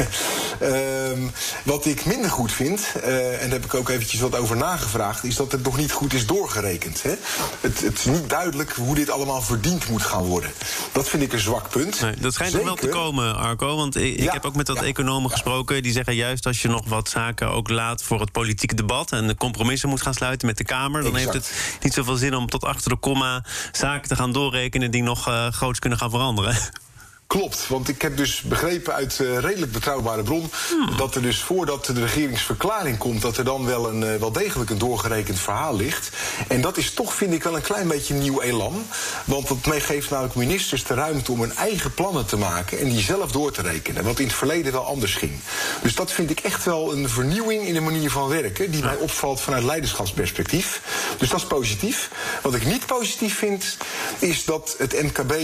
Ehm, 0.61 1.21
wat 1.63 1.87
ik 1.87 2.05
minder 2.05 2.31
goed 2.31 2.53
vind, 2.53 2.81
eh, 3.03 3.33
en 3.33 3.41
daar 3.41 3.51
heb 3.51 3.65
ik 3.65 3.75
ook 3.75 3.89
eventjes 3.89 4.21
wat 4.21 4.37
over 4.37 4.57
nagevraagd... 4.57 5.25
is 5.25 5.37
dat 5.37 5.53
het 5.53 5.63
nog 5.63 5.77
niet 5.77 5.93
goed 5.93 6.13
is 6.13 6.27
doorgerekend. 6.27 7.03
Hè? 7.03 7.15
Het, 7.61 7.81
het 7.81 7.99
is 7.99 8.05
niet 8.05 8.29
duidelijk 8.29 8.73
hoe 8.73 8.95
dit 8.95 9.11
allemaal 9.11 9.43
verdiend 9.43 9.89
moet 9.89 10.03
gaan 10.03 10.23
worden. 10.25 10.51
Dat 10.93 11.09
vind 11.09 11.23
ik 11.23 11.33
een 11.33 11.39
zwak 11.39 11.71
punt. 11.71 12.01
Nee, 12.01 12.15
dat 12.17 12.35
schijnt 12.35 12.53
nog 12.55 12.65
wel 12.65 12.75
te 12.75 12.89
komen, 12.89 13.37
Arco. 13.37 13.77
Want 13.77 13.97
ik, 13.97 14.17
ik 14.17 14.23
Ja, 14.23 14.33
heb 14.33 14.45
ook 14.45 14.57
met 14.57 14.69
wat 14.69 14.77
ja, 14.77 14.83
economen 14.83 15.29
ja. 15.29 15.35
gesproken. 15.35 15.83
Die 15.83 15.93
zeggen 15.93 16.15
juist 16.15 16.47
als 16.47 16.63
je 16.63 16.69
nog 16.69 16.89
wat 16.89 17.09
zaken 17.09 17.51
ook 17.51 17.69
laat 17.69 18.03
voor 18.03 18.21
het 18.21 18.33
politieke 18.33 18.75
debat. 18.75 19.13
en 19.13 19.27
de 19.27 19.35
compromissen 19.35 19.89
moet 19.89 20.03
gaan 20.03 20.15
sluiten 20.15 20.47
met 20.47 20.57
de 20.57 20.65
Kamer. 20.65 21.03
dan 21.03 21.17
Exact. 21.17 21.33
heeft 21.33 21.49
het 21.49 21.83
niet 21.97 22.07
zoveel 22.07 22.21
zin 22.21 22.35
om 22.35 22.47
tot 22.47 22.65
achter 22.65 22.91
de 22.91 22.97
komma 22.97 23.45
zaken 23.73 24.09
te 24.09 24.17
gaan 24.17 24.33
doorrekenen. 24.33 24.91
die 24.91 25.03
nog 25.03 25.29
eh, 25.29 25.47
groots 25.49 25.79
kunnen 25.79 25.99
gaan 25.99 26.11
veranderen. 26.11 26.57
Klopt, 27.31 27.69
want 27.69 27.89
ik 27.89 28.03
heb 28.03 28.17
dus 28.17 28.43
begrepen 28.43 28.95
uit 28.95 29.21
eh, 29.21 29.39
redelijk 29.39 29.73
betrouwbare 29.73 30.23
bron... 30.23 30.51
Hmm. 30.69 30.97
dat 30.97 31.15
er 31.15 31.23
dus 31.23 31.39
voordat 31.39 31.85
de 31.87 32.01
regeringsverklaring 32.01 32.99
komt... 32.99 33.23
dat 33.23 33.37
er 33.37 33.45
dan 33.45 33.67
wel, 33.67 33.89
een, 33.89 34.05
eh, 34.05 34.17
wel 34.17 34.33
degelijk 34.33 34.71
een 34.71 34.79
doorgerekend 34.79 35.39
verhaal 35.39 35.77
ligt. 35.77 36.11
En 36.49 36.61
dat 36.61 36.77
is 36.77 36.95
toch, 36.95 37.15
vind 37.15 37.33
ik, 37.33 37.43
wel 37.43 37.57
een 37.57 37.63
klein 37.63 37.89
beetje 37.89 38.15
nieuw 38.15 38.41
elan. 38.41 38.87
Want 39.25 39.49
dat 39.49 39.67
mee 39.67 39.81
geeft 39.81 40.11
namelijk 40.11 40.35
ministers 40.35 40.85
de 40.85 40.95
ruimte 40.95 41.33
om 41.33 41.41
hun 41.41 41.57
eigen 41.57 41.95
plannen 41.95 42.27
te 42.27 42.37
maken... 42.37 42.79
en 42.79 42.89
die 42.89 43.03
zelf 43.03 43.33
door 43.33 43.53
te 43.53 43.63
rekenen, 43.63 44.05
wat 44.05 44.19
in 44.19 44.27
het 44.27 44.35
verleden 44.35 44.73
wel 44.73 44.87
anders 44.87 45.15
ging. 45.15 45.41
Dus 45.83 45.95
dat 45.95 46.13
vind 46.13 46.31
ik 46.31 46.41
echt 46.41 46.65
wel 46.65 46.93
een 46.93 47.09
vernieuwing 47.09 47.67
in 47.67 47.75
de 47.75 47.81
manier 47.81 48.11
van 48.11 48.29
werken... 48.29 48.71
die 48.71 48.83
mij 48.83 48.97
opvalt 48.97 49.41
vanuit 49.41 49.65
leiderschapsperspectief. 49.65 50.81
Dus 51.19 51.29
dat 51.29 51.41
is 51.41 51.47
positief. 51.47 52.11
Wat 52.43 52.55
ik 52.55 52.65
niet 52.65 52.87
positief 52.87 53.37
vind, 53.39 53.77
is 54.19 54.45
dat 54.45 54.75
het 54.79 55.03
MKB 55.03 55.35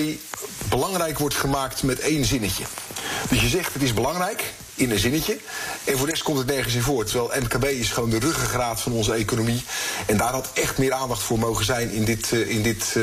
belangrijk 0.68 1.18
wordt 1.18 1.34
gemaakt 1.34 1.75
met 1.82 2.00
één 2.00 2.24
zinnetje. 2.24 2.64
Dus 3.28 3.40
je 3.40 3.48
zegt 3.48 3.72
het 3.72 3.82
is 3.82 3.94
belangrijk 3.94 4.52
in 4.76 4.90
een 4.90 4.98
zinnetje. 4.98 5.38
En 5.84 5.96
voor 5.96 6.06
de 6.06 6.12
rest 6.12 6.24
komt 6.24 6.38
het 6.38 6.46
nergens 6.46 6.74
in 6.74 6.82
voor. 6.82 7.04
Terwijl 7.04 7.42
MKB 7.42 7.64
is 7.64 7.90
gewoon 7.90 8.10
de 8.10 8.18
ruggengraat 8.18 8.80
van 8.80 8.92
onze 8.92 9.12
economie. 9.12 9.64
En 10.06 10.16
daar 10.16 10.32
had 10.32 10.50
echt 10.54 10.78
meer 10.78 10.92
aandacht 10.92 11.22
voor 11.22 11.38
mogen 11.38 11.64
zijn 11.64 11.90
in 11.90 12.04
dit, 12.04 12.32
eh, 12.32 12.50
in 12.50 12.62
dit 12.62 12.94
eh, 12.96 13.02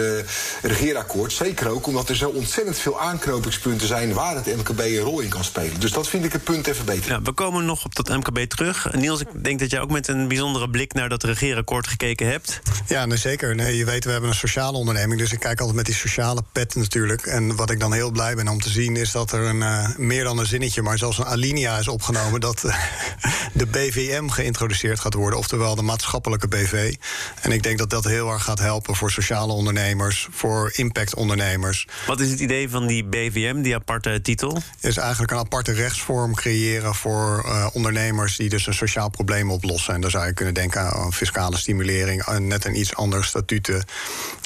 regeerakkoord. 0.62 1.32
Zeker 1.32 1.70
ook 1.70 1.88
omdat 1.88 2.10
er 2.10 2.15
zo 2.15 2.30
ontzettend 2.30 2.77
veel 2.77 3.01
aanknopingspunten 3.01 3.88
zijn 3.88 4.13
waar 4.13 4.36
het 4.36 4.46
MKB 4.46 4.80
een 4.80 4.98
rol 4.98 5.20
in 5.20 5.30
kan 5.30 5.44
spelen. 5.44 5.80
Dus 5.80 5.92
dat 5.92 6.08
vind 6.08 6.25
ik 6.25 6.32
het 6.34 6.44
punt 6.44 6.68
even 6.68 6.86
beter. 6.86 7.12
Ja, 7.12 7.22
we 7.22 7.32
komen 7.32 7.65
nog 7.65 7.86
op 7.86 7.96
dat 7.96 8.10
MKB 8.10 8.39
terug. 8.39 8.94
Niels, 8.94 9.22
ik 9.22 9.44
denk 9.44 9.60
dat 9.60 9.72
jij 9.72 9.80
ook 9.80 9.92
met 9.92 10.08
een 10.08 10.27
bijzondere 10.27 10.70
blik 10.70 10.94
naar 10.94 11.10
dat 11.10 11.24
regeerakkoord 11.24 11.88
gekeken 11.88 12.27
hebt. 12.27 12.60
Ja, 12.88 13.06
nee, 13.06 13.18
zeker. 13.18 13.56
Nee, 13.56 13.77
je 13.77 13.86
weet, 13.86 14.06
we 14.06 14.12
hebben 14.12 14.30
een 14.30 14.36
sociale 14.36 14.77
onderneming. 14.77 15.20
Dus 15.20 15.32
ik 15.32 15.39
kijk 15.39 15.60
altijd 15.60 15.77
met 15.77 15.86
die 15.86 15.96
sociale 15.96 16.44
pet 16.51 16.75
natuurlijk. 16.75 17.25
En 17.25 17.56
wat 17.56 17.70
ik 17.70 17.80
dan 17.80 17.94
heel 17.94 18.12
blij 18.12 18.36
ben 18.36 18.48
om 18.48 18.62
te 18.62 18.70
zien... 18.70 18.96
is 18.96 19.12
dat 19.12 19.32
er 19.32 19.42
een, 19.42 19.62
eh, 19.62 19.96
meer 19.98 20.24
dan 20.24 20.38
een 20.38 20.46
zinnetje, 20.46 20.82
maar 20.82 20.98
zelfs 20.98 21.18
een 21.18 21.25
alinea 21.25 21.62
is 21.72 21.88
opgenomen... 21.88 22.39
dat 22.39 22.63
eh, 22.63 22.75
de 23.53 23.65
BVM 23.65 24.27
geïntroduceerd 24.27 25.00
gaat 25.00 25.13
worden. 25.13 25.39
Oftewel 25.39 25.75
de 25.75 25.82
maatschappelijke 25.82 26.48
BV. 26.48 26.96
En 27.41 27.51
ik 27.51 27.63
denk 27.63 27.77
dat 27.77 27.89
dat 27.89 28.03
heel 28.03 28.32
erg 28.32 28.43
gaat 28.43 28.60
helpen 28.60 28.96
voor 28.96 29.12
sociale 29.12 29.53
ondernemers... 29.53 30.27
voor 30.32 30.72
impactondernemers. 30.75 31.88
Wat 32.08 32.20
is 32.20 32.29
het 32.29 32.39
idee 32.39 32.70
van 32.70 32.88
die 32.88 33.03
BVM, 33.03 33.62
die 33.62 33.75
aparte 33.75 34.22
titel? 34.22 34.62
is 34.79 34.98
eigenlijk 34.98 35.32
een 35.32 35.38
aparte 35.38 35.72
rechtsvorm 35.72 36.36
creëren 36.36 36.96
voor 36.96 37.43
eh, 37.46 37.67
ondernemers 37.74 38.38
die 38.38 38.50
dus 38.50 38.67
een 38.67 38.74
sociaal 38.74 39.10
probleem 39.10 39.51
oplossen. 39.51 39.93
En 39.93 40.01
daar 40.01 40.12
zou 40.12 40.25
je 40.25 40.34
kunnen 40.34 40.53
denken 40.53 40.82
aan 40.82 41.13
fiscale 41.13 41.58
stimulering, 41.58 42.24
aan 42.24 42.48
net 42.48 42.65
een 42.65 42.79
iets 42.79 42.96
andere 42.96 43.24
statuten. 43.24 43.86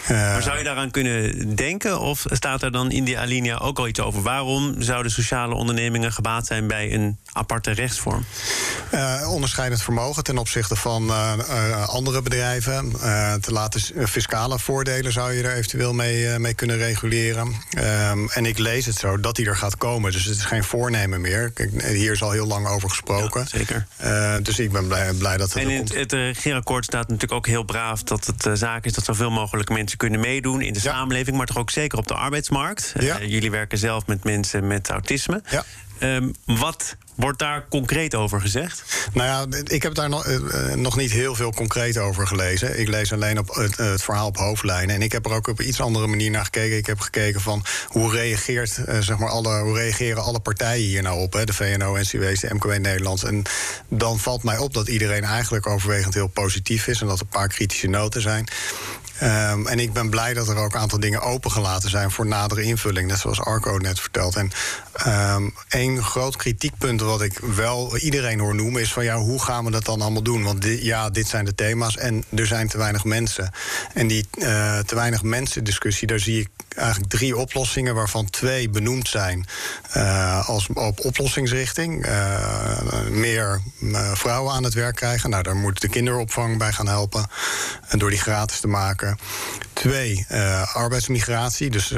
Eh, 0.08 0.16
Maar 0.16 0.42
zou 0.42 0.58
je 0.58 0.64
daaraan 0.64 0.92
kunnen 0.92 1.56
denken? 1.56 2.00
Of 2.00 2.26
staat 2.30 2.62
er 2.62 2.72
dan 2.72 2.92
in 2.92 3.04
die 3.04 3.20
alinea 3.20 3.58
ook 3.58 3.80
al 3.80 3.88
iets 3.88 4.00
over? 4.00 4.22
Waarom 4.22 4.76
zouden 4.82 5.12
sociale 5.12 5.56
ondernemingen 5.56 6.12
gebaat 6.12 6.46
zijn 6.46 6.68
bij 6.68 6.94
een 6.94 7.07
een 7.08 7.18
aparte 7.32 7.72
rechtsvorm? 7.72 8.26
Uh, 8.94 9.32
onderscheidend 9.32 9.82
vermogen 9.82 10.24
ten 10.24 10.38
opzichte 10.38 10.76
van 10.76 11.04
uh, 11.04 11.34
uh, 11.50 11.88
andere 11.88 12.22
bedrijven. 12.22 12.92
te 13.42 13.52
laten 13.52 14.08
fiscale 14.08 14.60
voordelen 14.60 15.12
zou 15.12 15.34
je 15.34 15.44
er 15.44 15.54
eventueel 15.56 15.94
mee, 15.94 16.40
mee 16.40 16.54
kunnen 16.54 16.78
reguleren. 16.78 17.48
Um, 17.78 18.30
en 18.30 18.46
ik 18.46 18.58
lees 18.58 18.86
het 18.86 18.96
zo 18.96 19.20
dat 19.20 19.36
die 19.36 19.46
er 19.48 19.56
gaat 19.56 19.78
komen. 19.78 20.12
Dus 20.12 20.26
het 20.26 20.36
is 20.36 20.46
geen 20.46 20.64
voornemen 20.64 21.22
meer. 21.22 21.52
Kijk, 21.52 21.84
hier 21.84 22.12
is 22.12 22.22
al 22.24 22.32
heel 22.32 22.48
lang 22.48 22.68
over 22.68 22.90
gesproken. 22.90 23.48
Ja, 23.52 23.58
zeker. 23.58 23.88
dus 24.44 24.60
ik 24.60 24.72
ben 24.72 24.88
blij, 24.88 25.14
blij 25.14 25.38
dat 25.38 25.54
het 25.54 25.58
En 25.58 25.66
er 25.68 25.72
in 25.72 25.78
komt. 25.78 25.90
het, 25.90 25.98
het 26.00 26.12
regeerakkoord 26.12 26.86
staat 26.86 27.08
natuurlijk 27.08 27.34
ook 27.34 27.48
heel 27.48 27.64
braaf 27.64 28.04
dat 28.04 28.26
het 28.26 28.60
zaak 28.60 28.86
is 28.86 28.94
dat 28.94 29.06
zoveel 29.06 29.32
mogelijk 29.32 29.70
mensen 29.70 29.98
kunnen 29.98 30.20
meedoen 30.20 30.62
in 30.62 30.74
de 30.74 30.80
Ja. 30.84 30.92
samenleving, 30.92 31.38
maar 31.38 31.46
toch 31.46 31.58
ook 31.58 31.70
zeker 31.72 31.98
op 31.98 32.08
de 32.08 32.14
arbeidsmarkt. 32.14 32.94
Ja. 33.00 33.20
Eh, 33.20 33.30
jullie 33.30 33.52
werken 33.52 33.78
zelf 33.78 34.06
met 34.08 34.24
mensen 34.24 34.68
met 34.68 34.90
autisme. 34.90 35.42
Ja. 35.50 35.64
Ehm, 36.00 36.32
wat 36.46 36.96
wordt 37.16 37.40
daar 37.40 37.66
concreet 37.70 38.16
over 38.16 38.42
gezegd? 38.42 39.10
Nou 39.14 39.28
ja, 39.28 39.60
ik 39.64 39.84
heb 39.84 39.94
daar 39.94 40.10
nog, 40.10 40.26
eh, 40.26 40.36
eh, 40.36 40.78
nog 40.78 40.96
niet 40.98 41.12
heel 41.12 41.36
veel 41.36 41.54
concreet 41.54 41.98
over 41.98 42.28
gelezen. 42.28 42.80
Ik 42.80 42.88
lees 42.88 43.14
alleen 43.14 43.40
op 43.40 43.56
het, 43.56 43.78
het 43.78 44.04
verhaal 44.04 44.28
op 44.28 44.38
hoofdlijnen. 44.38 44.96
En 44.96 45.02
ik 45.02 45.12
heb 45.12 45.26
er 45.26 45.32
ook 45.32 45.48
op 45.48 45.62
iets 45.62 45.82
andere 45.82 46.08
manier 46.08 46.32
naar 46.32 46.44
gekeken. 46.44 46.78
Ik 46.78 46.86
heb 46.86 47.00
gekeken 47.00 47.42
van 47.42 47.64
hoe, 47.88 48.12
reageert, 48.12 48.78
eh, 48.78 49.00
zeg 49.00 49.18
maar 49.18 49.30
alle, 49.30 49.60
hoe 49.60 49.78
reageren 49.78 50.24
alle 50.24 50.40
partijen 50.40 50.86
hier 50.86 51.02
nou 51.02 51.22
op. 51.22 51.34
Hè? 51.34 51.46
De 51.46 51.54
VNO, 51.54 51.96
NCW's, 51.98 52.40
de 52.40 52.54
MKW 52.54 52.70
Nederlands. 52.70 53.24
En 53.24 53.44
dan 53.88 54.20
valt 54.20 54.44
mij 54.44 54.58
op 54.58 54.74
dat 54.74 54.88
iedereen 54.88 55.24
eigenlijk 55.24 55.68
overwegend 55.68 56.14
heel 56.14 56.28
positief 56.28 56.88
is. 56.88 57.02
En 57.02 57.08
dat 57.08 57.20
er 57.20 57.26
een 57.26 57.40
paar 57.40 57.48
kritische 57.48 57.88
noten 57.88 58.22
zijn. 58.22 58.48
Ehm, 59.20 59.66
en 59.66 59.80
ik 59.80 59.94
ben 59.94 60.10
blij 60.10 60.34
dat 60.34 60.48
er 60.48 60.58
ook 60.58 60.74
een 60.74 60.80
aantal 60.80 61.00
dingen 61.00 61.22
opengelaten 61.22 61.90
zijn 61.90 62.12
voor 62.12 62.26
nadere 62.26 62.62
invulling. 62.62 63.08
Net 63.08 63.20
zoals 63.20 63.40
Arco 63.40 63.78
net 63.78 64.00
vertelt. 64.00 64.36
En 64.36 64.52
ehm 64.94 65.50
één 65.70 66.04
groot 66.04 66.36
kritiekpunt 66.36 67.02
wat 67.02 67.22
ik 67.22 67.40
wel 67.56 67.98
iedereen 67.98 68.40
hoor 68.40 68.56
noemen 68.56 68.82
is 68.82 68.94
van 68.94 69.04
ja, 69.04 69.18
hoe 69.18 69.44
gaan 69.44 69.66
we 69.66 69.72
dat 69.72 69.86
dan 69.86 70.02
allemaal 70.02 70.24
doen? 70.24 70.44
Want 70.44 70.66
ja, 70.66 71.10
dit 71.10 71.28
zijn 71.28 71.46
de 71.46 71.56
thema's 71.56 71.98
en 71.98 72.24
er 72.36 72.48
zijn 72.48 72.68
te 72.68 72.78
weinig 72.78 73.04
mensen. 73.04 73.52
En 73.94 74.08
die 74.08 74.28
eh, 74.32 74.80
te 74.80 74.96
weinig 74.96 75.24
mensen 75.24 75.64
discussie, 75.64 76.08
daar 76.08 76.20
zie 76.20 76.40
ik 76.40 76.50
eigenlijk 76.78 77.10
drie 77.10 77.38
oplossingen, 77.38 77.96
waarvan 77.96 78.30
twee 78.30 78.70
benoemd 78.70 79.08
zijn 79.08 79.46
eh, 79.92 80.50
als 80.50 80.68
op 80.74 81.06
oplossingsrichting. 81.06 82.06
Eh, 82.06 83.08
meer 83.10 83.62
eh, 83.94 84.12
vrouwen 84.14 84.54
aan 84.54 84.64
het 84.64 84.74
werk 84.74 84.96
krijgen. 84.96 85.30
Nou, 85.30 85.44
daar 85.44 85.56
moet 85.56 85.82
de 85.82 85.90
kinderopvang 85.90 86.58
bij 86.58 86.72
gaan 86.72 86.88
helpen. 86.88 87.28
En 87.88 88.00
door 88.00 88.10
die 88.10 88.20
gratis 88.20 88.60
te 88.60 88.68
maken. 88.68 89.18
Twee, 89.74 90.26
arbeidsmigratie. 90.74 91.70
Dus 91.70 91.94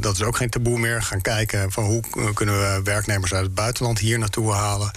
dat 0.00 0.14
is 0.14 0.22
ook 0.22 0.36
geen 0.36 0.50
taboe 0.50 0.78
meer. 0.78 1.02
Gaan 1.02 1.20
kijken 1.20 1.72
van 1.72 1.84
hoe 1.84 2.32
kunnen 2.34 2.58
we 2.58 2.80
werknemers 2.84 3.34
uit 3.34 3.44
het 3.44 3.54
buitenland 3.54 3.98
hier 3.98 4.18
naartoe 4.18 4.52
halen. 4.52 4.90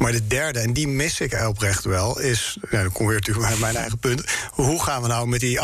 Maar 0.00 0.12
de 0.12 0.26
derde, 0.26 0.58
en 0.60 0.72
die 0.72 0.88
mis 0.88 1.20
ik 1.20 1.46
oprecht 1.48 1.84
wel, 1.84 2.20
is. 2.20 2.56
Ja, 2.70 2.82
dan 2.82 2.92
kom 2.92 3.06
weer 3.06 3.14
natuurlijk 3.16 3.48
bij 3.48 3.58
mijn 3.58 3.76
eigen 3.76 3.98
punt. 3.98 4.22
Hoe 4.50 4.82
gaan 4.82 5.02
we 5.02 5.08
nou 5.08 5.28
met 5.28 5.40
die 5.40 5.58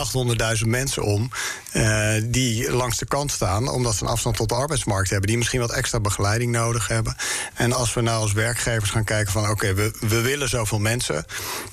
800.000 0.58 0.66
mensen 0.68 1.02
om. 1.02 1.30
eh, 1.72 2.12
die 2.24 2.72
langs 2.72 2.96
de 2.98 3.06
kant 3.06 3.30
staan, 3.30 3.68
omdat 3.68 3.94
ze 3.94 4.04
een 4.04 4.10
afstand 4.10 4.36
tot 4.36 4.48
de 4.48 4.54
arbeidsmarkt 4.54 5.10
hebben. 5.10 5.28
die 5.28 5.36
misschien 5.38 5.60
wat 5.60 5.72
extra 5.72 6.00
begeleiding 6.00 6.52
nodig 6.52 6.88
hebben. 6.88 7.16
En 7.54 7.72
als 7.72 7.94
we 7.94 8.00
nou 8.00 8.20
als 8.20 8.32
werkgevers 8.32 8.90
gaan 8.90 9.04
kijken 9.04 9.32
van. 9.32 9.48
oké, 9.50 9.74
we, 9.74 9.92
we 10.00 10.20
willen 10.20 10.48
zoveel 10.48 10.78
mensen. 10.78 11.24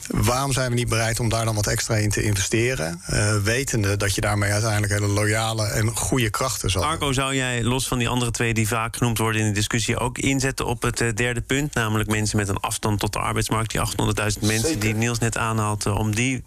Waarom 0.07 0.51
zijn 0.53 0.69
we 0.69 0.75
niet 0.75 0.89
bereid 0.89 1.19
om 1.19 1.29
daar 1.29 1.45
dan 1.45 1.55
wat 1.55 1.67
extra 1.67 1.95
in 1.95 2.09
te 2.09 2.23
investeren? 2.23 3.01
eh, 3.05 3.35
wetende 3.43 3.97
dat 3.97 4.15
je 4.15 4.21
daarmee 4.21 4.51
uiteindelijk 4.51 4.93
hele 4.93 5.07
loyale 5.07 5.67
en 5.67 5.95
goede 5.95 6.29
krachten 6.29 6.69
zal. 6.69 6.83
Arco, 6.85 7.11
zou 7.11 7.35
jij 7.35 7.63
los 7.63 7.87
van 7.87 7.97
die 7.97 8.07
andere 8.09 8.31
twee 8.31 8.53
die 8.53 8.67
vaak 8.67 8.95
genoemd 8.97 9.17
worden 9.17 9.41
in 9.41 9.47
de 9.47 9.53
discussie 9.53 9.97
ook 9.97 10.17
inzetten 10.17 10.65
op 10.65 10.81
het 10.81 11.01
eh, 11.01 11.13
derde 11.13 11.41
punt, 11.41 11.73
namelijk 11.73 12.09
mensen 12.09 12.37
met 12.37 12.47
een 12.47 12.52
afstand 12.59 12.99
tot 12.99 13.13
de 13.13 13.19
arbeidsmarkt, 13.19 13.71
die 13.71 13.79
800.000 13.79 14.39
mensen 14.39 14.67
Zeker. 14.67 14.79
die 14.79 14.93
Niels 14.93 15.19
net 15.19 15.37
aanhaalt, 15.37 15.85
om 15.85 16.15
die 16.15 16.43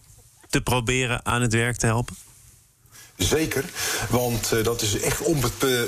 te 0.48 0.60
proberen 0.60 1.26
aan 1.26 1.42
het 1.42 1.52
werk 1.52 1.76
te 1.76 1.86
helpen? 1.86 2.16
Zeker, 3.16 3.64
want 4.10 4.52
eh, 4.52 4.64
dat 4.64 4.82
is 4.82 5.00
echt 5.00 5.20
eh, 5.20 5.28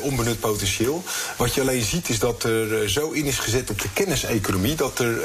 onbenut 0.00 0.40
potentieel. 0.40 1.04
Wat 1.36 1.54
je 1.54 1.60
alleen 1.60 1.82
ziet 1.82 2.08
is 2.08 2.18
dat 2.18 2.42
er 2.42 2.82
eh, 2.82 2.88
zo 2.88 3.10
in 3.10 3.24
is 3.24 3.38
gezet 3.38 3.70
op 3.70 3.80
de 3.80 3.92
kenniseconomie... 3.92 4.74
dat 4.74 4.98
er 4.98 5.16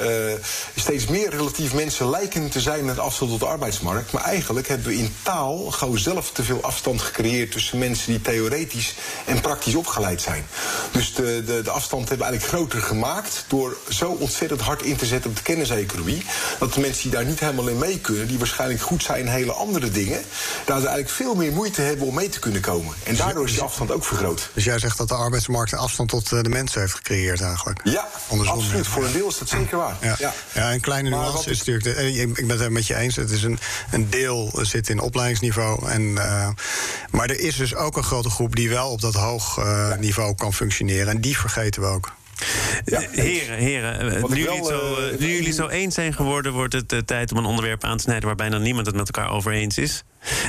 steeds 0.75 1.07
meer 1.07 1.29
relatief 1.29 1.74
mensen 1.74 2.10
lijken 2.10 2.50
te 2.50 2.62
zijn 2.62 2.86
met 2.86 3.00
afstand 3.00 3.31
tot 3.31 3.39
de 3.39 3.45
arbeidsmarkt. 3.45 4.12
Maar 4.12 4.24
eigenlijk 4.24 4.67
hebben 4.67 4.88
we 4.88 4.98
in 4.98 5.15
taal 5.22 5.57
gewoon 5.57 5.98
zelf 5.98 6.31
te 6.31 6.43
veel 6.43 6.62
afstand 6.62 7.01
gecreëerd... 7.01 7.51
tussen 7.51 7.77
mensen 7.77 8.12
die 8.12 8.22
theoretisch 8.22 8.95
en 9.25 9.41
praktisch 9.41 9.75
opgeleid 9.75 10.22
zijn. 10.22 10.45
Dus 10.91 11.13
de, 11.13 11.43
de, 11.45 11.62
de 11.62 11.72
afstand 11.72 12.10
hebben 12.10 12.27
we 12.27 12.31
eigenlijk 12.31 12.62
groter 12.62 12.88
gemaakt... 12.88 13.45
door 13.48 13.77
zo 13.89 14.10
ontzettend 14.19 14.62
hard 14.62 14.81
in 14.81 14.95
te 14.95 15.05
zetten 15.05 15.29
op 15.29 15.36
de 15.36 15.43
kenniseconomie... 15.43 16.25
dat 16.60 16.74
de 16.74 16.79
mensen 16.79 17.01
die 17.01 17.12
daar 17.12 17.25
niet 17.25 17.39
helemaal 17.39 17.67
in 17.67 17.77
mee 17.77 18.00
kunnen... 18.00 18.27
die 18.27 18.38
waarschijnlijk 18.38 18.81
goed 18.81 19.03
zijn 19.03 19.19
in 19.19 19.27
hele 19.27 19.51
andere 19.51 19.89
dingen... 19.89 20.22
daar 20.65 20.79
ze 20.79 20.88
eigenlijk 20.88 21.15
veel 21.15 21.36
meer 21.36 21.51
moeite 21.51 21.82
hebben 21.82 22.08
om 22.08 22.13
mee 22.13 22.29
te 22.29 22.39
kunnen 22.39 22.62
komen. 22.62 22.96
En 23.03 23.15
daardoor 23.15 23.46
is 23.46 23.51
die 23.51 23.62
afstand 23.62 23.91
ook 23.91 24.05
vergroot. 24.05 24.50
Dus 24.53 24.63
jij 24.63 24.79
zegt 24.79 24.98
dat 24.98 25.08
de 25.08 25.13
arbeidsmarkt 25.13 25.72
een 25.72 25.77
afstand 25.77 26.10
tot 26.10 26.32
eh, 26.32 26.41
de 26.41 26.50
mensen 26.50 26.82
heeft 26.82 26.93
gecreëerd 26.93 27.41
eigenlijk? 27.41 27.79
Ja, 27.84 28.08
Andersom, 28.27 28.58
absoluut. 28.58 28.88
Voor 28.88 29.05
een 29.05 29.12
deel 29.12 29.27
is 29.27 29.38
dat 29.38 29.50
zeker 29.50 29.77
waar. 29.77 29.98
Ja. 30.01 30.34
Ja. 30.53 30.74
een 30.74 30.82
kleine 30.82 31.10
nuance 31.10 31.32
wat 31.32 31.48
is 31.48 31.58
natuurlijk... 31.58 31.86
De, 31.86 31.93
eh, 31.93 32.20
ik 32.20 32.48
ben 32.48 32.60
het 32.60 32.70
met 32.70 32.88
je 32.88 32.96
eens, 32.96 33.15
het 33.15 33.32
is 33.32 33.43
een, 33.43 33.60
een 33.91 34.10
deel 34.10 34.60
zit 34.62 34.89
in 34.89 35.00
opleidingsniveau. 35.00 35.89
En, 35.89 36.17
eh, 36.17 36.50
maar 37.12 37.29
er 37.29 37.39
is 37.39 37.55
dus 37.55 37.75
ook 37.75 37.98
een 37.98 38.03
grote 38.03 38.29
groep 38.29 38.55
die 38.55 38.70
wel 38.70 38.89
op 38.89 39.01
dat 39.01 39.13
hoog 39.13 39.62
niveau 40.00 40.36
kan 40.36 40.53
functioneren. 40.53 41.08
En 41.08 41.22
die 41.22 41.38
vergeten 41.38 41.82
we 41.82 41.88
ook. 41.88 42.12
Ja, 42.86 43.02
Eh, 43.02 43.08
heren, 43.12 43.58
heren 43.58 44.00
eh, 44.16 44.22
Wat 44.22 44.30
nu, 44.30 44.36
ik 44.42 44.44
jullie 44.44 44.60
het 44.60 44.70
wel, 44.70 44.96
zo, 44.96 44.96
eh, 44.96 45.20
nu 45.20 45.34
jullie 45.36 45.54
zo 45.54 45.68
eens 45.68 45.96
zijn 45.96 46.13
geworden, 46.13 46.54
wordt 46.54 46.74
het 46.74 46.92
eh, 46.94 47.00
tijd 47.00 47.32
om 47.32 47.38
een 47.38 47.46
onderwerp 47.46 47.84
aan 47.84 47.98
te 47.98 48.04
snijden 48.04 48.25
waar 48.25 48.36
bijna 48.36 48.58
niemand 48.58 48.86
het 48.86 48.96
met 48.96 49.06
elkaar 49.12 49.32
over 49.32 49.52
eens 49.52 49.78
is. 49.78 50.04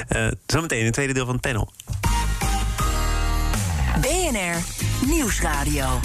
Eh, 0.09 0.27
zometeen 0.47 0.79
in 0.79 0.85
het 0.85 0.95
tweede 0.95 1.13
deel 1.13 1.25
van 1.25 1.35
het 1.35 1.43
panel. 1.43 1.73
BNR 4.01 4.57
Nieuwsradio. 5.07 6.01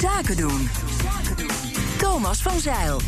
Zaken 0.00 0.36
doen. 0.36 0.68
Thomas 1.98 2.42
van 2.42 2.60
Zeil. 2.60 3.00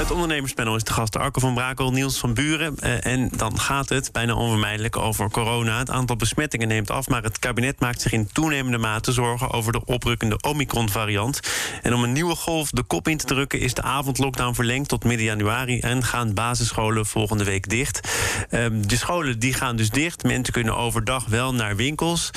Het 0.00 0.10
ondernemerspanel 0.10 0.76
is 0.76 0.84
de 0.84 0.92
gast 0.92 1.16
Arco 1.16 1.40
van 1.40 1.54
Brakel, 1.54 1.92
Niels 1.92 2.18
van 2.18 2.34
Buren. 2.34 2.78
Eh, 2.78 3.06
en 3.06 3.30
dan 3.36 3.60
gaat 3.60 3.88
het 3.88 4.12
bijna 4.12 4.34
onvermijdelijk 4.34 4.96
over 4.96 5.30
corona. 5.30 5.78
Het 5.78 5.90
aantal 5.90 6.16
besmettingen 6.16 6.68
neemt 6.68 6.90
af, 6.90 7.08
maar 7.08 7.22
het 7.22 7.38
kabinet 7.38 7.80
maakt 7.80 8.00
zich 8.00 8.12
in 8.12 8.28
toenemende 8.32 8.78
mate 8.78 9.12
zorgen 9.12 9.50
over 9.50 9.72
de 9.72 9.84
oprukkende 9.84 10.40
Omicron-variant. 10.40 11.40
En 11.82 11.94
om 11.94 12.02
een 12.02 12.12
nieuwe 12.12 12.34
golf 12.34 12.70
de 12.70 12.82
kop 12.82 13.08
in 13.08 13.16
te 13.16 13.26
drukken, 13.26 13.60
is 13.60 13.74
de 13.74 13.82
avondlockdown 13.82 14.54
verlengd 14.54 14.88
tot 14.88 15.04
midden 15.04 15.26
januari 15.26 15.80
en 15.80 16.04
gaan 16.04 16.34
basisscholen 16.34 17.06
volgende 17.06 17.44
week 17.44 17.68
dicht. 17.68 18.08
Ehm, 18.50 18.82
de 18.86 18.96
scholen 18.96 19.38
die 19.38 19.54
gaan 19.54 19.76
dus 19.76 19.90
dicht. 19.90 20.22
Mensen 20.22 20.52
kunnen 20.52 20.76
overdag 20.76 21.26
wel 21.26 21.54
naar 21.54 21.76
winkels. 21.76 22.30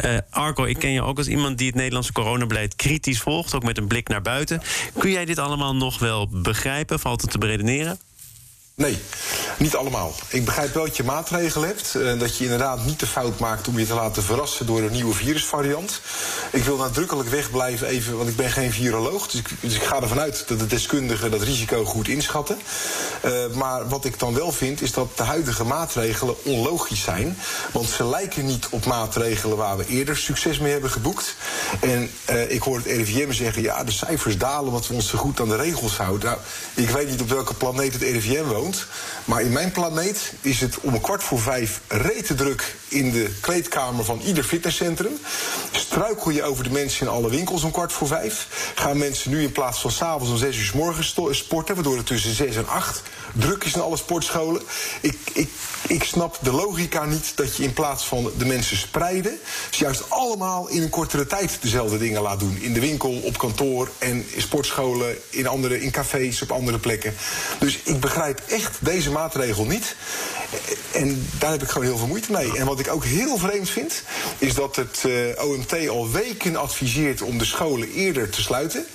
Eh, 0.00 0.16
Arco, 0.30 0.64
ik 0.64 0.78
ken 0.78 0.90
je 0.90 1.02
ook 1.02 1.18
als 1.18 1.28
iemand 1.28 1.58
die 1.58 1.66
het 1.66 1.76
Nederlandse 1.76 2.12
coronabeleid 2.12 2.76
kritisch 2.76 3.20
volgt, 3.20 3.54
ook 3.54 3.62
met 3.62 3.78
een 3.78 3.86
blik 3.86 4.08
naar 4.08 4.22
buiten. 4.22 4.62
Kun 4.98 5.10
jij 5.10 5.24
dit 5.24 5.38
allemaal 5.38 5.76
nog 5.76 5.98
wel 5.98 6.28
begrijpen? 6.28 6.98
Valt 6.98 7.20
het 7.22 7.30
te 7.30 7.38
beredeneren? 7.38 7.98
Nee, 8.78 8.98
niet 9.56 9.76
allemaal. 9.76 10.14
Ik 10.28 10.44
begrijp 10.44 10.74
wel 10.74 10.84
dat 10.84 10.96
je 10.96 11.04
maatregelen 11.04 11.68
hebt. 11.68 11.94
eh, 11.94 12.18
dat 12.18 12.36
je 12.36 12.44
inderdaad 12.44 12.84
niet 12.84 13.00
de 13.00 13.06
fout 13.06 13.38
maakt 13.38 13.68
om 13.68 13.78
je 13.78 13.86
te 13.86 13.94
laten 13.94 14.22
verrassen 14.22 14.66
door 14.66 14.80
een 14.82 14.92
nieuwe 14.92 15.14
virusvariant. 15.14 16.00
Ik 16.52 16.64
wil 16.64 16.76
nadrukkelijk 16.76 17.28
wegblijven 17.28 17.86
even, 17.86 18.16
want 18.16 18.28
ik 18.28 18.36
ben 18.36 18.50
geen 18.50 18.72
viroloog. 18.72 19.26
Dus 19.28 19.40
ik, 19.40 19.48
dus 19.60 19.76
ga 19.76 20.02
ervan 20.02 20.20
uit 20.20 20.44
dat 20.48 20.58
de 20.58 20.66
deskundigen 20.66 21.30
dat 21.30 21.42
risico 21.42 21.84
goed 21.84 22.08
inschatten. 22.08 22.58
Eh, 23.20 23.32
maar 23.54 23.88
wat 23.88 24.04
ik 24.04 24.18
dan 24.18 24.34
wel 24.34 24.52
vind, 24.52 24.82
is 24.82 24.92
dat 24.92 25.16
de 25.16 25.22
huidige 25.22 25.64
maatregelen 25.64 26.44
onlogisch 26.44 27.02
zijn. 27.02 27.38
Want 27.72 27.88
ze 27.88 28.04
lijken 28.04 28.46
niet 28.46 28.66
op 28.70 28.84
maatregelen 28.84 29.56
waar 29.56 29.76
we 29.76 29.86
eerder 29.86 30.16
succes 30.16 30.58
mee 30.58 30.72
hebben 30.72 30.90
geboekt. 30.90 31.36
En 31.80 32.10
eh, 32.24 32.50
ik 32.50 32.62
hoor 32.62 32.76
het 32.76 32.86
RIVM 32.86 33.32
zeggen, 33.32 33.62
ja, 33.62 33.84
de 33.84 33.92
cijfers 33.92 34.38
dalen 34.38 34.66
omdat 34.66 34.86
we 34.86 34.94
ons 34.94 35.08
zo 35.08 35.18
goed 35.18 35.40
aan 35.40 35.48
de 35.48 35.56
regels 35.56 35.96
houden. 35.96 36.28
Nou, 36.28 36.40
ik 36.74 36.90
weet 36.90 37.10
niet 37.10 37.20
op 37.20 37.28
welke 37.28 37.54
planeet 37.54 37.92
het 37.92 38.02
RIVM 38.02 38.44
woont. 38.44 38.66
Maar 39.24 39.42
in 39.42 39.52
mijn 39.52 39.72
planeet 39.72 40.32
is 40.40 40.60
het 40.60 40.80
om 40.80 40.94
een 40.94 41.00
kwart 41.00 41.22
voor 41.22 41.40
vijf 41.40 41.80
rete 41.88 42.34
druk 42.34 42.74
in 42.88 43.10
de 43.10 43.30
kleedkamer 43.40 44.04
van 44.04 44.20
ieder 44.24 44.44
fitnesscentrum. 44.44 45.18
Struikel 45.72 46.30
je 46.30 46.42
over 46.42 46.64
de 46.64 46.70
mensen 46.70 47.06
in 47.06 47.12
alle 47.12 47.30
winkels 47.30 47.62
om 47.62 47.70
kwart 47.70 47.92
voor 47.92 48.06
vijf. 48.06 48.46
Gaan 48.74 48.98
mensen 48.98 49.30
nu 49.30 49.42
in 49.42 49.52
plaats 49.52 49.80
van 49.80 49.90
s'avonds 49.90 50.30
om 50.30 50.36
zes 50.36 50.56
uur 50.56 50.64
's 50.64 50.72
morgens 50.72 51.14
sporten, 51.30 51.74
waardoor 51.74 51.96
het 51.96 52.06
tussen 52.06 52.34
zes 52.34 52.56
en 52.56 52.68
acht 52.68 53.02
druk 53.34 53.64
is 53.64 53.74
in 53.74 53.80
alle 53.80 53.96
sportscholen. 53.96 54.62
Ik, 55.00 55.18
ik, 55.32 55.50
ik 55.86 56.04
snap 56.04 56.38
de 56.42 56.52
logica 56.52 57.04
niet 57.04 57.32
dat 57.34 57.56
je 57.56 57.62
in 57.62 57.72
plaats 57.72 58.04
van 58.04 58.30
de 58.38 58.44
mensen 58.44 58.76
spreiden, 58.76 59.38
ze 59.70 59.84
juist 59.84 60.10
allemaal 60.10 60.68
in 60.68 60.82
een 60.82 60.88
kortere 60.88 61.26
tijd 61.26 61.58
dezelfde 61.60 61.98
dingen 61.98 62.22
laat 62.22 62.40
doen. 62.40 62.56
In 62.60 62.72
de 62.72 62.80
winkel, 62.80 63.20
op 63.24 63.38
kantoor 63.38 63.90
en 63.98 64.26
in 64.30 64.42
sportscholen, 64.42 65.16
in, 65.30 65.46
andere, 65.46 65.80
in 65.80 65.90
cafés, 65.90 66.42
op 66.42 66.52
andere 66.52 66.78
plekken. 66.78 67.14
Dus 67.58 67.78
ik 67.82 68.00
begrijp 68.00 68.42
echt 68.48 68.57
deze 68.80 69.10
maatregel 69.10 69.64
niet. 69.64 69.96
En 70.92 71.28
daar 71.38 71.50
heb 71.50 71.62
ik 71.62 71.68
gewoon 71.68 71.86
heel 71.86 71.98
veel 71.98 72.06
moeite 72.06 72.32
mee. 72.32 72.58
En 72.58 72.66
wat 72.66 72.80
ik 72.80 72.92
ook 72.92 73.04
heel 73.04 73.38
vreemd 73.38 73.70
vind, 73.70 74.02
is 74.38 74.54
dat 74.54 74.76
het 74.76 75.02
uh, 75.06 75.44
OMT 75.44 75.88
al 75.88 76.10
weken 76.10 76.56
adviseert 76.56 77.22
om 77.22 77.38
de 77.38 77.44
scholen 77.44 77.92
eerder 77.92 78.30
te 78.30 78.42
sluiten. 78.42 78.86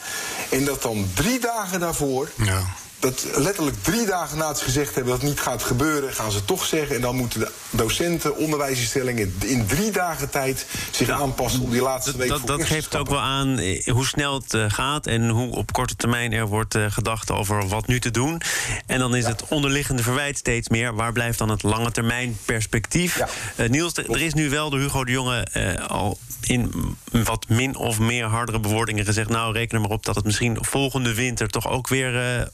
En 0.49 0.65
dat 0.65 0.81
dan 0.81 1.11
drie 1.13 1.39
dagen 1.39 1.79
daarvoor 1.79 2.29
ja 2.35 2.81
dat 3.03 3.25
letterlijk 3.35 3.83
drie 3.83 4.05
dagen 4.05 4.37
na 4.37 4.47
het 4.47 4.61
gezegd 4.61 4.95
hebben 4.95 5.11
dat 5.13 5.21
het 5.21 5.29
niet 5.29 5.39
gaat 5.39 5.63
gebeuren, 5.63 6.13
gaan 6.13 6.31
ze 6.31 6.45
toch 6.45 6.65
zeggen. 6.65 6.95
En 6.95 7.01
dan 7.01 7.15
moeten 7.15 7.39
de 7.39 7.51
docenten, 7.69 8.37
onderwijsinstellingen 8.37 9.35
in 9.39 9.65
drie 9.65 9.91
dagen 9.91 10.29
tijd 10.29 10.65
zich 10.91 11.09
aanpassen 11.09 11.61
om 11.61 11.69
die 11.69 11.81
laatste 11.81 12.17
week 12.17 12.29
Dat, 12.29 12.47
dat 12.47 12.65
geeft 12.65 12.95
ook 12.95 13.09
wel 13.09 13.19
aan 13.19 13.57
eh, 13.57 13.87
hoe 13.87 14.05
snel 14.05 14.33
het 14.33 14.53
eh, 14.53 14.65
gaat 14.67 15.07
en 15.07 15.29
hoe 15.29 15.55
op 15.55 15.71
korte 15.71 15.95
termijn 15.95 16.31
er 16.31 16.47
wordt 16.47 16.75
uh, 16.75 16.85
gedacht 16.89 17.31
over 17.31 17.67
wat 17.67 17.87
nu 17.87 17.99
te 17.99 18.11
doen. 18.11 18.41
En 18.85 18.99
dan 18.99 19.15
is 19.15 19.25
het 19.25 19.43
onderliggende 19.47 20.03
verwijt 20.03 20.37
steeds 20.37 20.69
meer. 20.69 20.95
Waar 20.95 21.11
blijft 21.11 21.37
dan 21.37 21.49
het 21.49 21.63
lange 21.63 21.91
termijn 21.91 22.37
perspectief? 22.45 23.17
Ja. 23.17 23.67
Niels, 23.67 23.93
er 23.93 24.21
is 24.21 24.33
nu 24.33 24.49
wel 24.49 24.69
door 24.69 24.79
Hugo 24.79 25.03
de 25.03 25.11
Jonge 25.11 25.47
al 25.87 26.17
in 26.41 26.73
wat 27.11 27.49
min 27.49 27.75
of 27.75 27.99
meer 27.99 28.25
hardere 28.25 28.59
bewoordingen 28.59 29.05
gezegd... 29.05 29.29
nou, 29.29 29.53
reken 29.53 29.75
er 29.75 29.81
maar 29.81 29.91
op 29.91 30.05
dat 30.05 30.15
het 30.15 30.25
misschien 30.25 30.57
volgende 30.61 31.13
winter 31.13 31.49
toch 31.49 31.67
ook 31.67 31.87
weer 31.87 32.37
uh, 32.37 32.45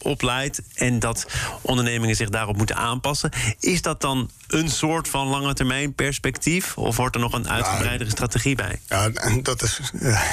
en 0.74 1.00
dat 1.00 1.26
ondernemingen 1.62 2.16
zich 2.16 2.30
daarop 2.30 2.58
moeten 2.58 2.76
aanpassen. 2.76 3.32
Is 3.60 3.82
dat 3.82 4.02
dan 4.02 4.30
een 4.48 4.70
soort 4.70 5.08
van 5.08 5.28
lange 5.28 5.54
termijn 5.54 5.94
perspectief? 5.94 6.78
Of 6.78 6.98
wordt 6.98 7.16
er 7.16 7.22
nog 7.22 7.34
een 7.34 7.50
uitgebreidere 7.50 8.10
strategie 8.10 8.56
bij? 8.56 8.80
Ja, 8.88 9.10
dat 9.42 9.62
is, 9.62 9.80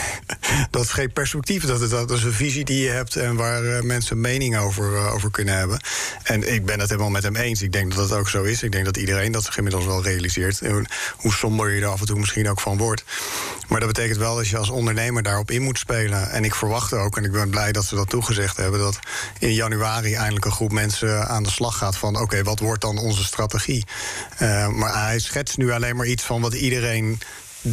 dat 0.70 0.82
is 0.82 0.90
geen 0.90 1.12
perspectief. 1.12 1.64
Dat 1.64 1.80
is, 1.80 1.88
dat 1.88 2.10
is 2.10 2.22
een 2.22 2.32
visie 2.32 2.64
die 2.64 2.82
je 2.82 2.90
hebt 2.90 3.16
en 3.16 3.36
waar 3.36 3.64
uh, 3.64 3.80
mensen 3.80 4.20
mening 4.20 4.58
over, 4.58 4.92
uh, 4.92 5.14
over 5.14 5.30
kunnen 5.30 5.56
hebben. 5.56 5.80
En 6.22 6.52
ik 6.52 6.66
ben 6.66 6.80
het 6.80 6.88
helemaal 6.88 7.10
met 7.10 7.22
hem 7.22 7.36
eens. 7.36 7.62
Ik 7.62 7.72
denk 7.72 7.94
dat 7.94 8.08
dat 8.08 8.18
ook 8.18 8.28
zo 8.28 8.42
is. 8.42 8.62
Ik 8.62 8.72
denk 8.72 8.84
dat 8.84 8.96
iedereen 8.96 9.32
dat 9.32 9.44
zich 9.44 9.56
inmiddels 9.56 9.84
wel 9.84 10.02
realiseert. 10.02 10.60
Hoe 11.16 11.32
somber 11.32 11.70
je 11.70 11.80
er 11.80 11.86
af 11.86 12.00
en 12.00 12.06
toe 12.06 12.18
misschien 12.18 12.48
ook 12.48 12.60
van 12.60 12.76
wordt. 12.76 13.04
Maar 13.68 13.80
dat 13.80 13.88
betekent 13.88 14.18
wel 14.18 14.36
dat 14.36 14.48
je 14.48 14.56
als 14.56 14.70
ondernemer 14.70 15.22
daarop 15.22 15.50
in 15.50 15.62
moet 15.62 15.78
spelen. 15.78 16.30
En 16.30 16.44
ik 16.44 16.54
verwacht 16.54 16.92
ook, 16.92 17.16
en 17.16 17.24
ik 17.24 17.32
ben 17.32 17.50
blij 17.50 17.72
dat 17.72 17.84
ze 17.84 17.94
dat 17.94 18.08
toegezegd 18.08 18.56
hebben, 18.56 18.80
dat 18.80 18.98
in 19.38 19.52
januari 19.52 19.95
eindelijk 20.04 20.44
een 20.44 20.52
groep 20.52 20.72
mensen 20.72 21.28
aan 21.28 21.42
de 21.42 21.50
slag 21.50 21.78
gaat 21.78 21.96
van: 21.96 22.20
oké, 22.20 22.42
wat 22.42 22.58
wordt 22.58 22.80
dan 22.80 22.98
onze 22.98 23.24
strategie? 23.24 23.84
Uh, 24.42 24.68
maar 24.68 25.02
hij 25.02 25.18
schetst 25.18 25.56
nu 25.56 25.72
alleen 25.72 25.96
maar 25.96 26.06
iets 26.06 26.22
van 26.22 26.40
wat 26.40 26.54
iedereen 26.54 27.20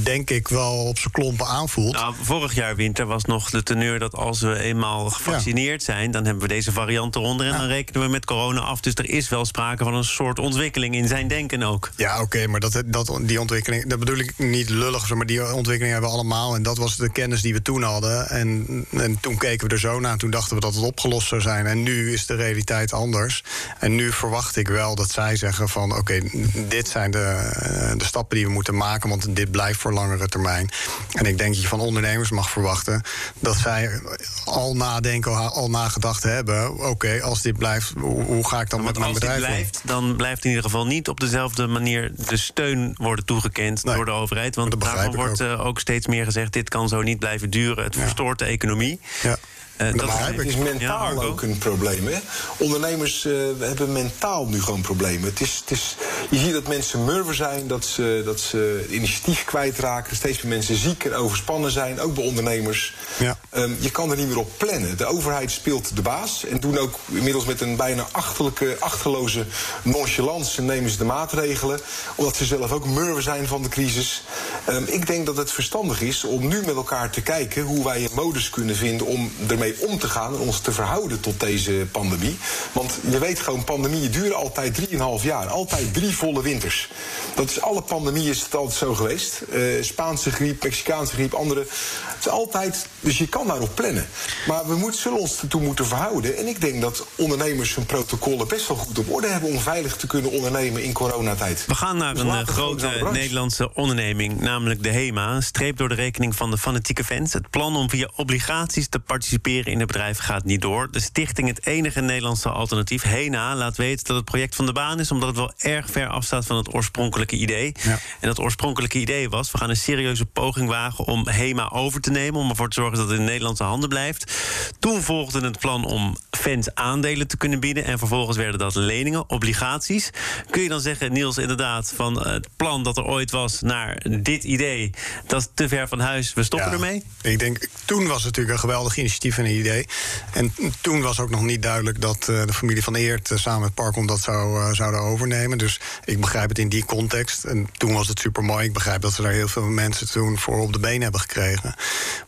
denk 0.02 0.30
ik 0.30 0.48
wel 0.48 0.74
op 0.74 0.98
zijn 0.98 1.14
klompen 1.14 1.46
aanvoelt. 1.46 1.94
Nou, 1.94 2.14
vorig 2.22 2.56
jaar 2.56 2.76
winter 2.76 3.06
was 3.06 3.26
nog 3.26 3.50
de 3.50 3.64
teneur 3.64 4.00
dat 4.00 4.16
als 4.16 4.42
we 4.42 4.60
eenmaal 4.60 5.10
gevaccineerd 5.10 5.84
zijn, 5.84 6.12
dan 6.12 6.26
hebben 6.26 6.44
we 6.44 6.48
deze 6.48 6.72
variant 6.72 7.16
eronder 7.16 7.48
en 7.48 7.58
dan 7.58 7.68
rekenen 7.68 8.02
we 8.02 8.08
met 8.08 8.26
corona 8.26 8.60
af. 8.60 8.80
Dus 8.80 8.94
er 8.94 9.10
is 9.10 9.30
wel 9.30 9.46
sprake 9.46 9.84
van 9.84 9.94
een 9.94 10.04
soort 10.04 10.40
ontwikkeling 10.40 10.96
in 10.96 11.08
zijn 11.08 11.28
denken 11.28 11.64
ook. 11.64 11.92
Ja, 11.96 12.22
oké, 12.22 12.48
maar 12.48 12.60
dat, 12.60 12.84
dat, 12.86 13.20
die 13.22 13.40
ontwikkeling, 13.40 13.90
dat 13.90 14.00
bedoel 14.00 14.18
ik 14.18 14.34
niet 14.38 14.70
lullig, 14.70 15.14
maar 15.14 15.26
die 15.26 15.54
ontwikkeling 15.54 15.92
hebben 15.92 16.10
we 16.10 16.16
allemaal. 16.16 16.56
En 16.56 16.64
dat 16.64 16.78
was 16.78 16.98
de 16.98 17.12
kennis 17.12 17.42
die 17.42 17.54
we 17.54 17.62
toen 17.62 17.84
hadden. 17.84 18.30
En, 18.30 18.68
en 18.92 19.20
toen 19.20 19.38
keken 19.38 19.68
we 19.68 19.74
er 19.74 19.80
zo 19.80 20.00
naar 20.00 20.12
en 20.12 20.18
toen 20.18 20.32
dachten 20.32 20.56
we 20.56 20.62
dat 20.62 20.76
het 20.76 20.84
opgelost 20.84 21.28
zou 21.28 21.42
zijn. 21.42 21.66
En 21.66 21.84
nu 21.84 22.14
is 22.14 22.26
de 22.26 22.36
realiteit 22.36 22.94
anders. 22.94 23.44
En 23.80 23.96
nu 23.96 24.12
verwacht 24.12 24.56
ik 24.56 24.68
wel 24.68 24.96
dat 24.96 25.12
zij 25.12 25.36
zeggen 25.36 25.70
van 25.70 25.98
oké, 25.98 26.22
dit 26.68 26.88
zijn 26.88 27.12
de, 27.12 27.94
de 27.98 28.06
stappen 28.06 28.38
die 28.38 28.46
we 28.46 28.52
moeten 28.52 28.76
maken, 28.76 29.10
want 29.10 29.36
dit 29.36 29.52
blijft 29.52 29.80
voor 29.84 29.94
langere 29.94 30.28
termijn. 30.28 30.70
En 31.12 31.26
ik 31.26 31.38
denk 31.38 31.54
dat 31.54 31.62
je 31.62 31.68
van 31.68 31.80
ondernemers 31.80 32.30
mag 32.30 32.50
verwachten 32.50 33.02
dat 33.40 33.56
zij 33.56 34.02
al 34.46 34.76
nadenken, 34.76 35.52
al 35.52 35.70
nagedacht 35.70 36.24
hebben. 36.24 36.78
Oké, 36.90 37.22
als 37.22 37.42
dit 37.42 37.58
blijft, 37.58 37.94
hoe, 38.00 38.48
ga 38.48 38.62
ik 38.62 38.70
dan 38.70 38.84
met 38.84 39.00
mijn 39.00 39.14
bedrijf? 39.14 39.34
Als 39.36 39.48
dit 39.48 39.56
blijft, 39.56 39.82
dan 39.84 40.16
blijft 40.16 40.44
in 40.44 40.50
ieder 40.50 40.66
geval 40.66 40.86
niet 40.86 41.08
op 41.08 41.20
dezelfde 41.20 41.68
manier 41.68 42.12
de 42.28 42.38
steun 42.38 42.94
worden 42.98 43.26
toegekend 43.26 43.84
door 43.84 44.06
de 44.06 44.12
overheid. 44.12 44.56
Want 44.56 44.82
daarvan 44.82 45.16
wordt 45.16 45.42
ook. 45.42 45.48
Eh, 45.48 45.66
ook 45.66 45.80
steeds 45.80 46.08
meer 46.08 46.26
gezegd: 46.26 46.54
dit 46.54 46.70
kan 46.70 46.90
zo 46.90 47.02
niet 47.02 47.20
blijven 47.20 47.50
duren. 47.50 47.84
Het 47.84 47.96
verstoort 47.96 48.40
de 48.40 48.46
economie. 48.46 49.00
Ja. 49.22 49.38
Uh, 49.78 49.94
dat 49.94 50.10
het 50.12 50.46
is 50.46 50.56
mentaal 50.56 51.24
ook 51.24 51.42
een 51.42 51.58
probleem. 51.58 52.08
Hè? 52.08 52.20
Ondernemers 52.58 53.26
uh, 53.26 53.34
hebben 53.60 53.92
mentaal 53.92 54.46
nu 54.46 54.62
gewoon 54.62 54.82
problemen. 54.82 55.30
Het 55.30 55.42
is, 55.42 55.62
het 55.62 55.72
is, 55.72 55.96
je 56.30 56.38
ziet 56.38 56.54
dat 56.54 56.68
mensen 56.68 57.06
murven 57.06 57.36
zijn, 57.36 57.68
dat 57.68 57.86
ze, 57.86 58.22
dat 58.26 58.40
ze 58.40 58.86
initiatief 58.90 59.44
kwijtraken. 59.44 60.16
Steeds 60.16 60.42
meer 60.42 60.54
mensen 60.54 60.76
ziek 60.76 61.04
en 61.04 61.14
overspannen 61.14 61.72
zijn, 61.72 62.00
ook 62.00 62.14
bij 62.14 62.24
ondernemers. 62.24 62.94
Ja. 63.20 63.38
Um, 63.56 63.78
je 63.80 63.92
kan 63.92 64.12
er 64.12 64.18
niet 64.18 64.28
meer 64.28 64.40
op 64.40 64.52
plannen. 64.58 64.98
De 64.98 65.06
overheid 65.06 65.52
speelt 65.52 65.96
de 65.96 66.02
baas 66.02 66.46
en 66.46 66.60
doen 66.60 66.78
ook 66.78 67.00
inmiddels 67.12 67.46
met 67.46 67.62
een 67.62 67.76
bijna 67.76 68.08
achterlijke, 68.12 68.76
achterloze 68.80 69.46
nonchalance 69.82 70.62
nemen 70.62 70.90
ze 70.90 70.98
de 70.98 71.06
maatregelen. 71.06 71.80
Omdat 72.16 72.36
ze 72.36 72.46
zelf 72.46 72.72
ook 72.72 72.86
murven 72.86 73.24
zijn 73.24 73.48
van 73.48 73.64
de 73.64 73.70
crisis. 73.70 74.24
Um, 74.70 74.86
ik 74.88 75.08
denk 75.08 75.26
dat 75.26 75.38
het 75.38 75.52
verstandig 75.52 76.02
is 76.02 76.24
om 76.24 76.48
nu 76.48 76.62
met 76.66 76.76
elkaar 76.76 77.10
te 77.10 77.22
kijken 77.22 77.64
hoe 77.64 77.84
wij 77.84 78.04
een 78.04 78.10
modus 78.14 78.50
kunnen 78.50 78.76
vinden 78.76 79.08
om 79.08 79.32
ermee 79.48 79.73
om 79.80 80.00
te 80.00 80.10
gaan 80.10 80.34
en 80.34 80.40
ons 80.40 80.60
te 80.60 80.72
verhouden 80.72 81.20
tot 81.20 81.40
deze 81.40 81.88
pandemie. 81.92 82.38
Want 82.72 82.94
je 83.10 83.20
weet 83.20 83.40
gewoon, 83.40 83.64
pandemieën 83.64 84.12
duren 84.12 84.36
altijd 84.36 84.80
3,5 84.90 84.98
jaar. 85.22 85.48
Altijd 85.48 85.94
drie 85.94 86.16
volle 86.16 86.42
winters. 86.42 86.90
Dat 87.36 87.50
is 87.50 87.62
alle 87.62 87.82
pandemieën 87.82 88.30
is 88.30 88.42
het 88.42 88.56
altijd 88.56 88.78
zo 88.78 88.94
geweest. 88.94 89.42
Uh, 89.54 89.84
Spaanse 89.84 90.32
griep, 90.32 90.64
Mexicaanse 90.64 91.14
griep, 91.14 91.34
andere. 91.34 91.60
Het 91.60 92.26
is 92.26 92.28
altijd, 92.30 92.88
dus 93.00 93.18
je 93.18 93.28
kan 93.28 93.48
daarop 93.48 93.76
plannen. 93.76 94.08
Maar 94.48 94.68
we 94.68 94.76
moeten, 94.76 95.02
zullen 95.02 95.20
ons 95.20 95.42
ertoe 95.42 95.62
moeten 95.62 95.86
verhouden. 95.86 96.38
En 96.38 96.48
ik 96.48 96.62
denk 96.62 96.82
dat 96.82 97.06
ondernemers 97.16 97.76
hun 97.76 97.86
protocollen 97.86 98.48
best 98.48 98.68
wel 98.68 98.78
goed 98.78 99.00
op 99.00 99.12
orde 99.12 99.28
hebben 99.28 99.50
om 99.50 99.60
veilig 99.60 99.96
te 99.96 100.08
kunnen 100.08 100.32
ondernemen 100.32 100.84
in 100.84 100.94
coronatijd. 100.94 101.66
We 101.68 101.76
gaan 101.76 101.98
naar 101.98 102.14
dus 102.14 102.24
een 102.24 102.30
eh, 102.30 102.48
grote 102.48 103.10
Nederlandse 103.12 103.74
onderneming, 103.74 104.40
namelijk 104.40 104.84
de 104.84 104.90
HEMA. 104.90 105.42
Streep 105.42 105.78
door 105.78 105.90
de 105.90 105.96
rekening 105.96 106.36
van 106.36 106.52
de 106.52 106.58
fanatieke 106.58 107.04
fans. 107.04 107.34
Het 107.34 107.50
plan 107.50 107.76
om 107.76 107.90
via 107.90 108.10
obligaties 108.16 108.88
te 108.88 109.00
participeren 109.00 109.53
in 109.62 109.78
het 109.78 109.88
bedrijf 109.88 110.18
gaat 110.18 110.44
niet 110.44 110.62
door. 110.62 110.92
De 110.92 111.00
stichting, 111.00 111.48
het 111.48 111.66
enige 111.66 112.02
Nederlandse 112.02 112.50
alternatief, 112.50 113.04
HENA, 113.04 113.56
laat 113.56 113.78
weten 113.78 114.06
dat 114.06 114.16
het 114.16 114.26
project 114.26 114.56
van 114.56 114.66
de 114.66 114.72
baan 114.72 115.00
is, 115.00 115.12
omdat 115.12 115.28
het 115.28 115.38
wel 115.38 115.54
erg 115.58 115.90
ver 115.90 116.08
afstaat 116.08 116.46
van 116.46 116.58
het 116.58 116.74
oorspronkelijke 116.74 117.36
idee. 117.36 117.76
Ja. 117.84 117.92
En 117.92 118.28
dat 118.28 118.40
oorspronkelijke 118.40 119.00
idee 119.00 119.30
was: 119.30 119.52
we 119.52 119.58
gaan 119.58 119.70
een 119.70 119.76
serieuze 119.76 120.26
poging 120.26 120.70
wagen 120.70 121.06
om 121.06 121.28
HEMA 121.28 121.70
over 121.70 122.02
te 122.02 122.12
nemen, 122.12 122.40
om 122.40 122.50
ervoor 122.50 122.70
te 122.70 122.82
zorgen 122.82 122.98
dat 122.98 123.10
het 123.10 123.20
in 123.20 123.26
Nederlandse 123.26 123.64
handen 123.64 123.90
blijft. 123.90 124.34
Toen 124.80 125.02
volgde 125.02 125.42
het 125.42 125.60
plan 125.60 125.86
om 125.86 126.18
fans 126.32 126.76
aandelen 126.76 127.28
te 127.28 127.38
kunnen 127.38 127.60
bieden, 127.60 127.86
en 127.86 127.98
vervolgens 127.98 128.38
werden 128.38 128.60
dat 128.60 128.76
leningen, 128.76 129.30
obligaties. 129.30 130.10
Kun 130.50 130.62
je 130.62 130.70
dan 130.70 130.82
zeggen, 130.82 131.14
Niels, 131.14 131.38
inderdaad, 131.38 131.94
van 131.96 132.28
het 132.28 132.48
plan 132.56 132.84
dat 132.84 132.98
er 132.98 133.06
ooit 133.06 133.32
was 133.32 133.62
naar 133.62 134.06
dit 134.20 134.44
idee, 134.44 134.90
dat 135.28 135.42
is 135.42 135.48
te 135.54 135.68
ver 135.68 135.88
van 135.88 136.00
huis, 136.00 136.34
we 136.34 136.44
stoppen 136.44 136.72
ermee? 136.72 137.04
Ik 137.22 137.40
denk, 137.40 137.68
toen 137.86 138.08
was 138.08 138.16
het 138.16 138.26
natuurlijk 138.26 138.54
een 138.54 138.60
geweldig 138.60 138.98
initiatief 138.98 139.36
idee. 139.52 139.88
En 140.34 140.54
toen 140.82 141.02
was 141.02 141.20
ook 141.20 141.30
nog 141.30 141.42
niet 141.42 141.62
duidelijk 141.62 142.02
dat 142.02 142.28
uh, 142.30 142.46
de 142.46 142.54
familie 142.54 142.84
van 142.84 142.96
Eert 142.96 143.30
uh, 143.30 143.38
samen 143.38 143.62
met 143.62 143.74
Parkom 143.74 144.08
dat 144.08 144.20
zou, 144.20 144.60
uh, 144.60 144.74
zouden 144.74 145.02
overnemen. 145.02 145.58
Dus 145.58 145.80
ik 146.06 146.20
begrijp 146.20 146.50
het 146.50 146.60
in 146.60 146.70
die 146.70 146.86
context. 146.86 147.44
En 147.44 147.68
toen 147.78 147.94
was 147.94 148.08
het 148.08 148.20
super 148.20 148.44
mooi. 148.44 148.66
Ik 148.66 148.74
begrijp 148.74 149.02
dat 149.02 149.14
ze 149.14 149.22
daar 149.22 149.32
heel 149.32 149.48
veel 149.48 149.64
mensen 149.64 150.12
toen 150.12 150.38
voor 150.38 150.60
op 150.60 150.74
de 150.74 150.80
been 150.80 151.02
hebben 151.02 151.20
gekregen. 151.20 151.76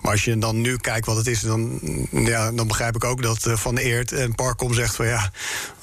Maar 0.01 0.12
als 0.12 0.23
je 0.23 0.38
dan 0.38 0.62
nu 0.62 0.78
kijkt 0.78 1.06
wat 1.06 1.17
het 1.17 1.28
is, 1.28 1.41
dan, 1.41 1.80
ja, 2.12 2.51
dan 2.51 2.67
begrijp 2.67 2.95
ik 2.95 3.04
ook 3.04 3.21
dat 3.21 3.39
Van 3.41 3.78
Eert 3.78 4.12
en 4.12 4.36
Parkom 4.36 4.73
zegt 4.73 4.95
van 4.95 5.06
ja, 5.06 5.32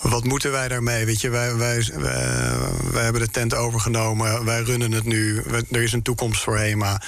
wat 0.01 0.25
moeten 0.25 0.53
wij 0.53 0.69
daarmee? 0.69 1.07
Weet 1.07 1.21
je, 1.21 1.29
wij, 1.29 1.57
wij, 1.57 1.91
wij, 2.91 3.03
hebben 3.03 3.21
de 3.21 3.31
tent 3.31 3.55
overgenomen, 3.55 4.45
wij 4.45 4.63
runnen 4.63 4.93
het 4.93 5.05
nu, 5.05 5.43
er 5.71 5.83
is 5.83 5.93
een 5.93 6.03
toekomst 6.03 6.43
voor 6.43 6.59
HEMA. 6.59 7.03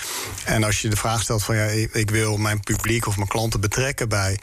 En 0.44 0.64
als 0.64 0.82
je 0.82 0.88
de 0.88 0.96
vraag 0.96 1.22
stelt 1.22 1.44
van 1.44 1.56
ja, 1.56 1.64
ik 1.92 2.10
wil 2.10 2.36
mijn 2.36 2.60
publiek 2.60 3.06
of 3.06 3.16
mijn 3.16 3.28
klanten 3.28 3.60
betrekken 3.60 4.08
bij 4.14 4.38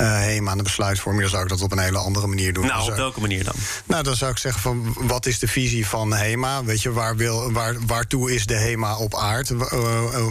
uh, 0.00 0.18
HEMA 0.18 0.50
aan 0.50 0.56
de 0.56 0.62
besluitvorming, 0.62 1.22
dan 1.22 1.30
zou 1.30 1.42
ik 1.42 1.48
dat 1.48 1.62
op 1.62 1.72
een 1.72 1.78
hele 1.78 1.98
andere 1.98 2.26
manier 2.26 2.52
doen. 2.52 2.66
Nou, 2.66 2.90
op 2.90 2.96
welke 2.96 3.20
manier 3.20 3.44
dan? 3.44 3.54
Nou, 3.84 4.02
dan 4.02 4.16
zou 4.16 4.30
ik 4.30 4.38
zeggen 4.38 4.62
van 4.62 4.96
wat 4.98 5.26
is 5.26 5.38
de 5.38 5.48
visie 5.48 5.86
van 5.86 6.12
HEMA? 6.12 6.64
Weet 6.64 6.82
je, 6.82 6.92
waar 6.92 7.16
wil, 7.16 7.52
waar, 7.52 7.74
waartoe 7.86 8.34
is 8.34 8.46
de 8.46 8.54
HEMA 8.54 8.96
op 8.96 9.16
aard? 9.16 9.50
Uh, 9.50 9.60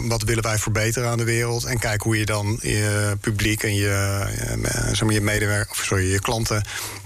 wat 0.08 0.22
willen 0.22 0.42
wij 0.42 0.58
verbeteren 0.58 1.08
aan 1.08 1.18
de 1.18 1.24
wereld? 1.24 1.64
En 1.64 1.78
kijk 1.78 2.02
hoe 2.02 2.18
je 2.18 2.26
dan 2.26 2.58
je 2.62 3.16
publiek 3.20 3.62
en 3.62 3.74
je, 3.74 4.26
je 5.08 5.20
medewerkers, 5.20 5.78
of 5.78 5.84
sorry, 5.84 6.12
je 6.12 6.20
klanten 6.20 6.64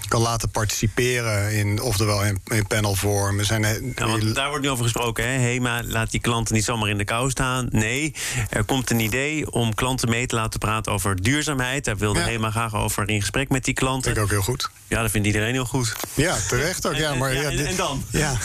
kan 0.09 0.21
laten 0.21 0.49
participeren 0.49 1.51
in, 1.53 1.81
oftewel 1.81 2.25
in, 2.25 2.41
in 2.45 2.67
panelvorm. 2.67 3.43
Zijn, 3.43 3.61
ja, 3.95 4.33
daar 4.33 4.49
wordt 4.49 4.63
nu 4.63 4.69
over 4.69 4.83
gesproken. 4.83 5.23
Hè? 5.23 5.29
HEMA 5.29 5.81
laat 5.85 6.11
die 6.11 6.19
klanten 6.19 6.55
niet 6.55 6.63
zomaar 6.63 6.89
in 6.89 6.97
de 6.97 7.05
kou 7.05 7.29
staan. 7.29 7.67
Nee, 7.71 8.13
er 8.49 8.63
komt 8.63 8.89
een 8.89 8.99
idee 8.99 9.51
om 9.51 9.73
klanten 9.73 10.09
mee 10.09 10.25
te 10.25 10.35
laten 10.35 10.59
praten 10.59 10.91
over 10.91 11.21
duurzaamheid. 11.21 11.85
Daar 11.85 11.97
wilde 11.97 12.19
ja. 12.19 12.25
HEMA 12.25 12.51
graag 12.51 12.75
over 12.75 13.09
in 13.09 13.19
gesprek 13.19 13.49
met 13.49 13.65
die 13.65 13.73
klanten. 13.73 14.03
Vind 14.03 14.17
ik 14.17 14.23
ook 14.23 14.29
heel 14.29 14.41
goed. 14.41 14.69
Ja, 14.87 15.01
dat 15.01 15.11
vindt 15.11 15.27
iedereen 15.27 15.53
heel 15.53 15.65
goed. 15.65 15.95
Ja, 16.13 16.37
terecht 16.47 16.87
ook. 16.87 16.95
Ja, 16.95 17.15
maar, 17.15 17.33
ja, 17.33 17.41
en, 17.41 17.65
en, 17.65 17.75
dan? 17.75 18.03
Ja. 18.09 18.37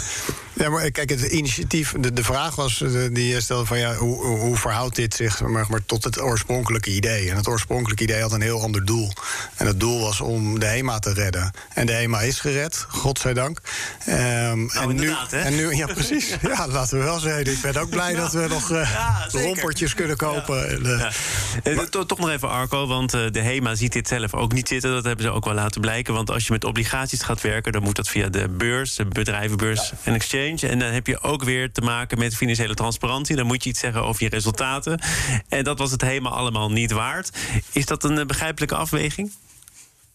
Ja, 0.55 0.69
maar 0.69 0.90
kijk, 0.90 1.11
het 1.11 1.23
initiatief, 1.23 1.95
de, 1.99 2.12
de 2.12 2.25
vraag 2.25 2.55
was 2.55 2.81
eh, 2.81 2.90
die 3.12 3.27
je 3.27 3.40
stelde 3.40 3.67
van 3.67 3.79
ja, 3.79 3.95
hoe, 3.95 4.25
hoe 4.25 4.57
verhoudt 4.57 4.97
dit 4.97 5.14
zich 5.14 5.40
maar, 5.40 5.67
maar, 5.69 5.85
tot 5.87 6.05
het 6.05 6.21
oorspronkelijke 6.21 6.90
idee? 6.90 7.31
En 7.31 7.37
het 7.37 7.49
oorspronkelijke 7.49 8.03
idee 8.03 8.21
had 8.21 8.33
een 8.33 8.40
heel 8.40 8.62
ander 8.62 8.85
doel. 8.85 9.12
En 9.57 9.67
het 9.67 9.81
doel 9.81 10.01
was 10.01 10.21
om 10.21 10.59
de 10.59 10.67
HEMA 10.67 10.99
te 10.99 11.12
redden. 11.12 11.51
En 11.75 11.87
de 11.87 11.93
HEMA 11.93 12.21
is 12.21 12.40
gered, 12.40 12.87
godzijdank. 12.88 13.61
Um, 14.09 14.14
nou, 14.14 14.90
en, 14.90 14.97
nu, 14.97 15.14
hè? 15.29 15.40
en 15.40 15.55
nu, 15.55 15.75
ja, 15.75 15.87
precies. 15.87 16.29
ja, 16.53 16.69
laten 16.69 16.99
we 16.99 17.05
wel 17.05 17.19
zeggen. 17.19 17.53
Ik 17.53 17.61
ben 17.61 17.77
ook 17.77 17.90
blij 17.90 18.14
dat 18.14 18.33
we 18.33 18.47
nog 18.49 18.71
uh, 18.71 18.90
ja, 18.93 19.29
rompertjes 19.31 19.95
kunnen 19.95 20.17
kopen. 20.17 20.87
Uh, 20.87 21.77
maar, 21.77 21.88
toch 21.88 22.19
nog 22.19 22.31
even 22.31 22.49
Arco, 22.49 22.87
want 22.87 23.14
uh, 23.14 23.31
de 23.31 23.40
HEMA 23.40 23.75
ziet 23.75 23.93
dit 23.93 24.09
zelf 24.09 24.35
ook 24.35 24.53
niet 24.53 24.69
zitten. 24.69 24.90
Dat 24.90 25.05
hebben 25.05 25.25
ze 25.25 25.31
ook 25.31 25.45
wel 25.45 25.55
laten 25.55 25.81
blijken. 25.81 26.14
Want 26.14 26.31
als 26.31 26.47
je 26.47 26.53
met 26.53 26.64
obligaties 26.64 27.23
gaat 27.23 27.40
werken, 27.40 27.73
dan 27.73 27.83
moet 27.83 27.97
dat 27.97 28.09
via 28.09 28.29
de 28.29 28.49
beurs, 28.49 28.95
de 28.95 29.05
bedrijvenbeurs 29.05 29.93
en 30.03 30.14
exchange. 30.14 30.43
En 30.44 30.78
dan 30.78 30.92
heb 30.92 31.07
je 31.07 31.20
ook 31.20 31.44
weer 31.44 31.72
te 31.72 31.80
maken 31.80 32.18
met 32.18 32.37
financiële 32.37 32.74
transparantie. 32.74 33.37
Dan 33.37 33.46
moet 33.46 33.64
je 33.64 33.70
iets 33.70 33.80
zeggen 33.80 34.02
over 34.02 34.22
je 34.22 34.28
resultaten. 34.28 35.00
En 35.48 35.64
dat 35.64 35.78
was 35.78 35.90
het 35.90 36.00
helemaal 36.00 36.33
allemaal 36.33 36.70
niet 36.70 36.90
waard. 36.90 37.30
Is 37.72 37.87
dat 37.87 38.04
een 38.04 38.26
begrijpelijke 38.26 38.74
afweging? 38.74 39.33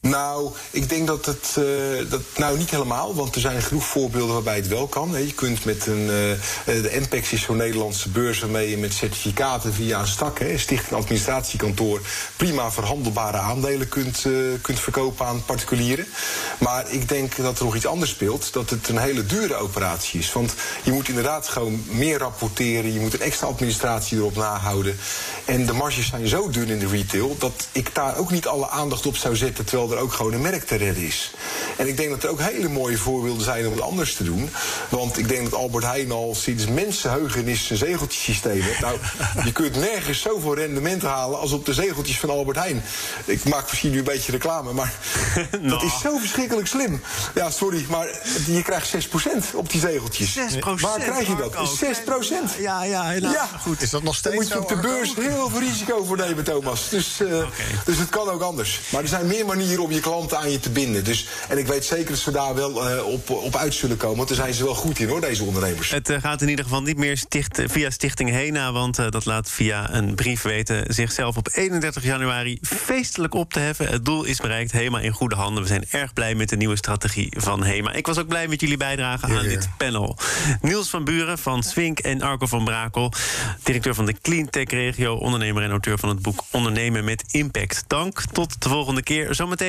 Nou, 0.02 0.52
ik 0.70 0.90
denk 0.90 1.08
dat 1.08 1.26
het. 1.26 1.56
Uh, 1.60 2.10
dat, 2.10 2.22
nou, 2.38 2.58
niet 2.58 2.70
helemaal, 2.70 3.16
want 3.16 3.36
er 3.36 3.42
zijn 3.42 3.62
genoeg 3.62 3.86
voorbeelden 3.86 4.34
waarbij 4.34 4.56
het 4.56 4.68
wel 4.68 4.88
kan. 4.88 5.26
Je 5.26 5.34
kunt 5.34 5.66
met 5.66 5.88
een. 5.88 6.00
Uh, 6.02 6.08
de 6.66 7.00
NPEX 7.00 7.32
is 7.32 7.42
zo'n 7.42 7.58
Nederlandse 7.58 8.10
beurs 8.10 8.40
waarmee 8.40 8.70
je 8.70 8.78
met 8.78 8.94
certificaten 8.94 9.74
via 9.74 10.00
een 10.00 10.08
stak, 10.08 10.40
hè, 10.40 10.58
Stichting 10.58 11.00
Administratiekantoor, 11.00 12.02
prima 12.36 12.72
verhandelbare 12.72 13.38
aandelen 13.38 13.90
kunt, 13.90 14.26
kunt 14.62 14.80
verkopen 14.80 15.26
aan 15.26 15.46
particulieren. 15.46 16.06
Maar 16.60 16.92
ik 16.92 17.10
denk 17.10 17.36
dat 17.36 17.60
er 17.60 17.66
nog 17.66 17.76
iets 17.76 17.86
anders 17.86 18.12
speelt: 18.12 18.54
dat 18.54 18.70
het 18.70 18.88
een 18.88 18.98
hele 18.98 19.26
dure 19.26 19.56
operatie 19.56 20.20
is. 20.20 20.34
Want 20.34 20.54
je 20.84 20.92
moet 20.92 21.08
inderdaad 21.10 21.48
gewoon 21.48 21.84
meer 21.88 22.18
rapporteren, 22.18 22.94
je 22.94 23.00
moet 23.00 23.14
een 23.14 23.22
extra 23.22 23.48
administratie 23.48 24.18
erop 24.18 24.36
nahouden. 24.36 24.98
En 25.46 25.66
de 25.66 25.74
marges 25.74 26.08
zijn 26.08 26.28
zo 26.28 26.50
dun 26.50 26.68
in 26.68 26.80
de 26.80 26.88
retail 26.88 27.36
dat 27.40 27.68
ik 27.72 27.96
daar 27.96 28.18
ook 28.18 28.32
niet 28.32 28.48
alle 28.48 28.70
aandacht 28.70 29.06
op 29.06 29.16
zou 29.16 29.36
zetten. 29.36 29.66
Terwijl 29.66 29.89
er 29.92 29.98
ook 29.98 30.14
gewoon 30.14 30.34
een 30.34 30.42
merk 30.42 30.64
te 30.64 30.76
redden 30.76 31.04
is. 31.04 31.32
En 31.78 31.88
ik 31.88 31.98
denk 31.98 32.10
dat 32.10 32.24
er 32.24 32.30
ook 32.30 32.42
hele 32.42 32.70
mooie 32.70 32.98
voorbeelden 32.98 33.44
zijn 33.44 33.66
om 33.66 33.72
het 33.72 33.82
anders 33.82 34.16
te 34.16 34.24
doen. 34.24 34.50
Want 34.90 35.18
ik 35.18 35.28
denk 35.28 35.44
dat 35.50 35.60
Albert 35.60 35.86
Heijn 35.86 36.12
al 36.12 36.36
sinds 36.36 36.68
mensenheugenis 36.68 37.70
een 37.70 37.78
zegeltjesysteem 37.78 38.62
heeft. 38.62 38.80
Nou, 38.80 38.98
je 39.46 39.52
kunt 39.52 39.76
nergens 39.76 40.22
zoveel 40.22 40.56
rendement 40.56 41.02
halen 41.02 41.40
als 41.40 41.52
op 41.52 41.66
de 41.66 41.74
zegeltjes 41.74 42.20
van 42.20 42.30
Albert 42.30 42.58
Heijn. 42.58 42.84
Ik 43.26 43.44
maak 43.44 43.70
misschien 43.70 43.92
nu 43.92 43.98
een 43.98 44.04
beetje 44.04 44.32
reclame, 44.32 44.74
maar 44.74 44.94
nou. 45.52 45.70
dat 45.74 45.84
is 45.84 46.00
zo 46.02 46.18
verschrikkelijk 46.18 46.68
slim. 46.68 47.02
Ja, 47.36 47.50
sorry, 47.50 47.86
maar 47.90 48.08
je 48.46 48.62
krijgt 48.62 49.08
6% 49.08 49.56
op 49.56 49.70
die 49.70 49.80
zegeltjes. 49.80 50.38
6%? 50.38 50.40
Waar 50.60 51.00
krijg 51.00 51.28
je 51.28 51.36
dat? 51.36 51.54
6%. 52.58 52.60
Ja, 52.60 52.84
ja, 52.84 53.04
helaas. 53.06 53.34
ja. 53.34 53.50
Goed, 53.62 53.82
is 53.82 53.90
dat 53.90 54.04
nog 54.04 54.16
steeds 54.16 54.48
Daar 54.48 54.58
moet 54.58 54.68
je 54.70 54.76
op 54.76 54.82
de 54.82 54.88
beurs 54.88 55.16
heel 55.16 55.50
veel 55.50 55.60
risico 55.60 56.04
voor 56.04 56.18
nemen, 56.18 56.44
Thomas. 56.44 56.90
Dus, 56.90 57.20
uh, 57.22 57.28
okay. 57.28 57.50
dus 57.86 57.98
het 57.98 58.10
kan 58.10 58.30
ook 58.30 58.42
anders. 58.42 58.80
Maar 58.92 59.02
er 59.02 59.08
zijn 59.08 59.28
meer 59.28 59.46
manieren 59.46 59.79
om 59.82 59.92
je 59.92 60.00
klanten 60.00 60.38
aan 60.38 60.52
je 60.52 60.60
te 60.60 60.70
binden. 60.70 61.04
Dus, 61.04 61.28
en 61.48 61.58
ik 61.58 61.68
weet 61.68 61.86
zeker 61.86 62.10
dat 62.10 62.18
ze 62.18 62.32
daar 62.32 62.56
wel 62.56 62.92
uh, 62.92 63.06
op, 63.06 63.30
op 63.30 63.56
uit 63.56 63.74
zullen 63.74 63.98
komen. 63.98 64.18
Want 64.18 64.28
daar 64.28 64.38
zijn 64.38 64.54
ze 64.54 64.64
wel 64.64 64.76
goed 64.76 65.00
in 65.00 65.08
hoor, 65.08 65.22
deze 65.22 65.44
ondernemers. 65.44 65.90
Het 65.90 66.10
uh, 66.10 66.18
gaat 66.22 66.42
in 66.42 66.50
ieder 66.50 66.66
geval 66.66 66.82
niet 66.82 66.98
meer 66.98 67.18
sticht, 67.18 67.62
via 67.66 67.90
Stichting 67.90 68.30
Hena. 68.30 68.72
Want 68.72 69.00
uh, 69.00 69.10
dat 69.10 69.26
laat 69.26 69.52
via 69.52 69.94
een 69.94 70.16
brief 70.16 70.42
weten 70.42 70.94
zichzelf 70.94 71.38
op 71.38 71.50
31 71.52 72.04
januari 72.04 72.58
feestelijk 72.62 73.34
op 73.34 73.54
te 73.54 73.60
heffen. 73.60 73.88
Het 73.88 74.06
doel 74.06 74.24
is 74.24 74.40
bereikt. 74.40 74.72
Hema 74.72 75.00
in 75.00 75.12
goede 75.12 75.36
handen. 75.36 75.64
We 75.64 75.70
zijn 75.70 75.86
erg 75.90 76.14
blij 76.14 76.36
met 76.36 76.50
de 76.50 76.58
nieuwe 76.58 76.76
strategie 76.76 77.34
van 77.38 77.64
Hema. 77.64 77.94
Ik 77.94 78.08
was 78.08 78.18
ook 78.18 78.28
blij 78.28 78.48
met 78.48 78.62
jullie 78.62 78.78
bijdrage 78.78 79.26
aan 79.26 79.44
dit 79.44 79.70
panel. 79.78 80.18
Niels 80.62 80.90
van 80.90 81.04
Buren 81.04 81.38
van 81.38 81.64
Swink 81.64 82.00
en 82.00 82.22
Arco 82.22 82.46
van 82.46 82.64
Brakel. 82.64 83.14
Directeur 83.64 83.96
van 83.96 84.06
de 84.06 84.16
Cleantech 84.22 84.70
Regio. 84.70 85.16
Ondernemer 85.16 85.64
en 85.64 85.70
auteur 85.70 85.98
van 85.98 86.10
het 86.10 86.22
boek 86.22 86.44
Ondernemen 86.52 87.04
met 87.04 87.24
Impact. 87.32 87.84
Dank. 87.88 88.24
Tot 88.32 88.62
de 88.62 88.70
volgende 88.70 89.04
keer. 89.04 89.36
Zometeen 89.36 89.69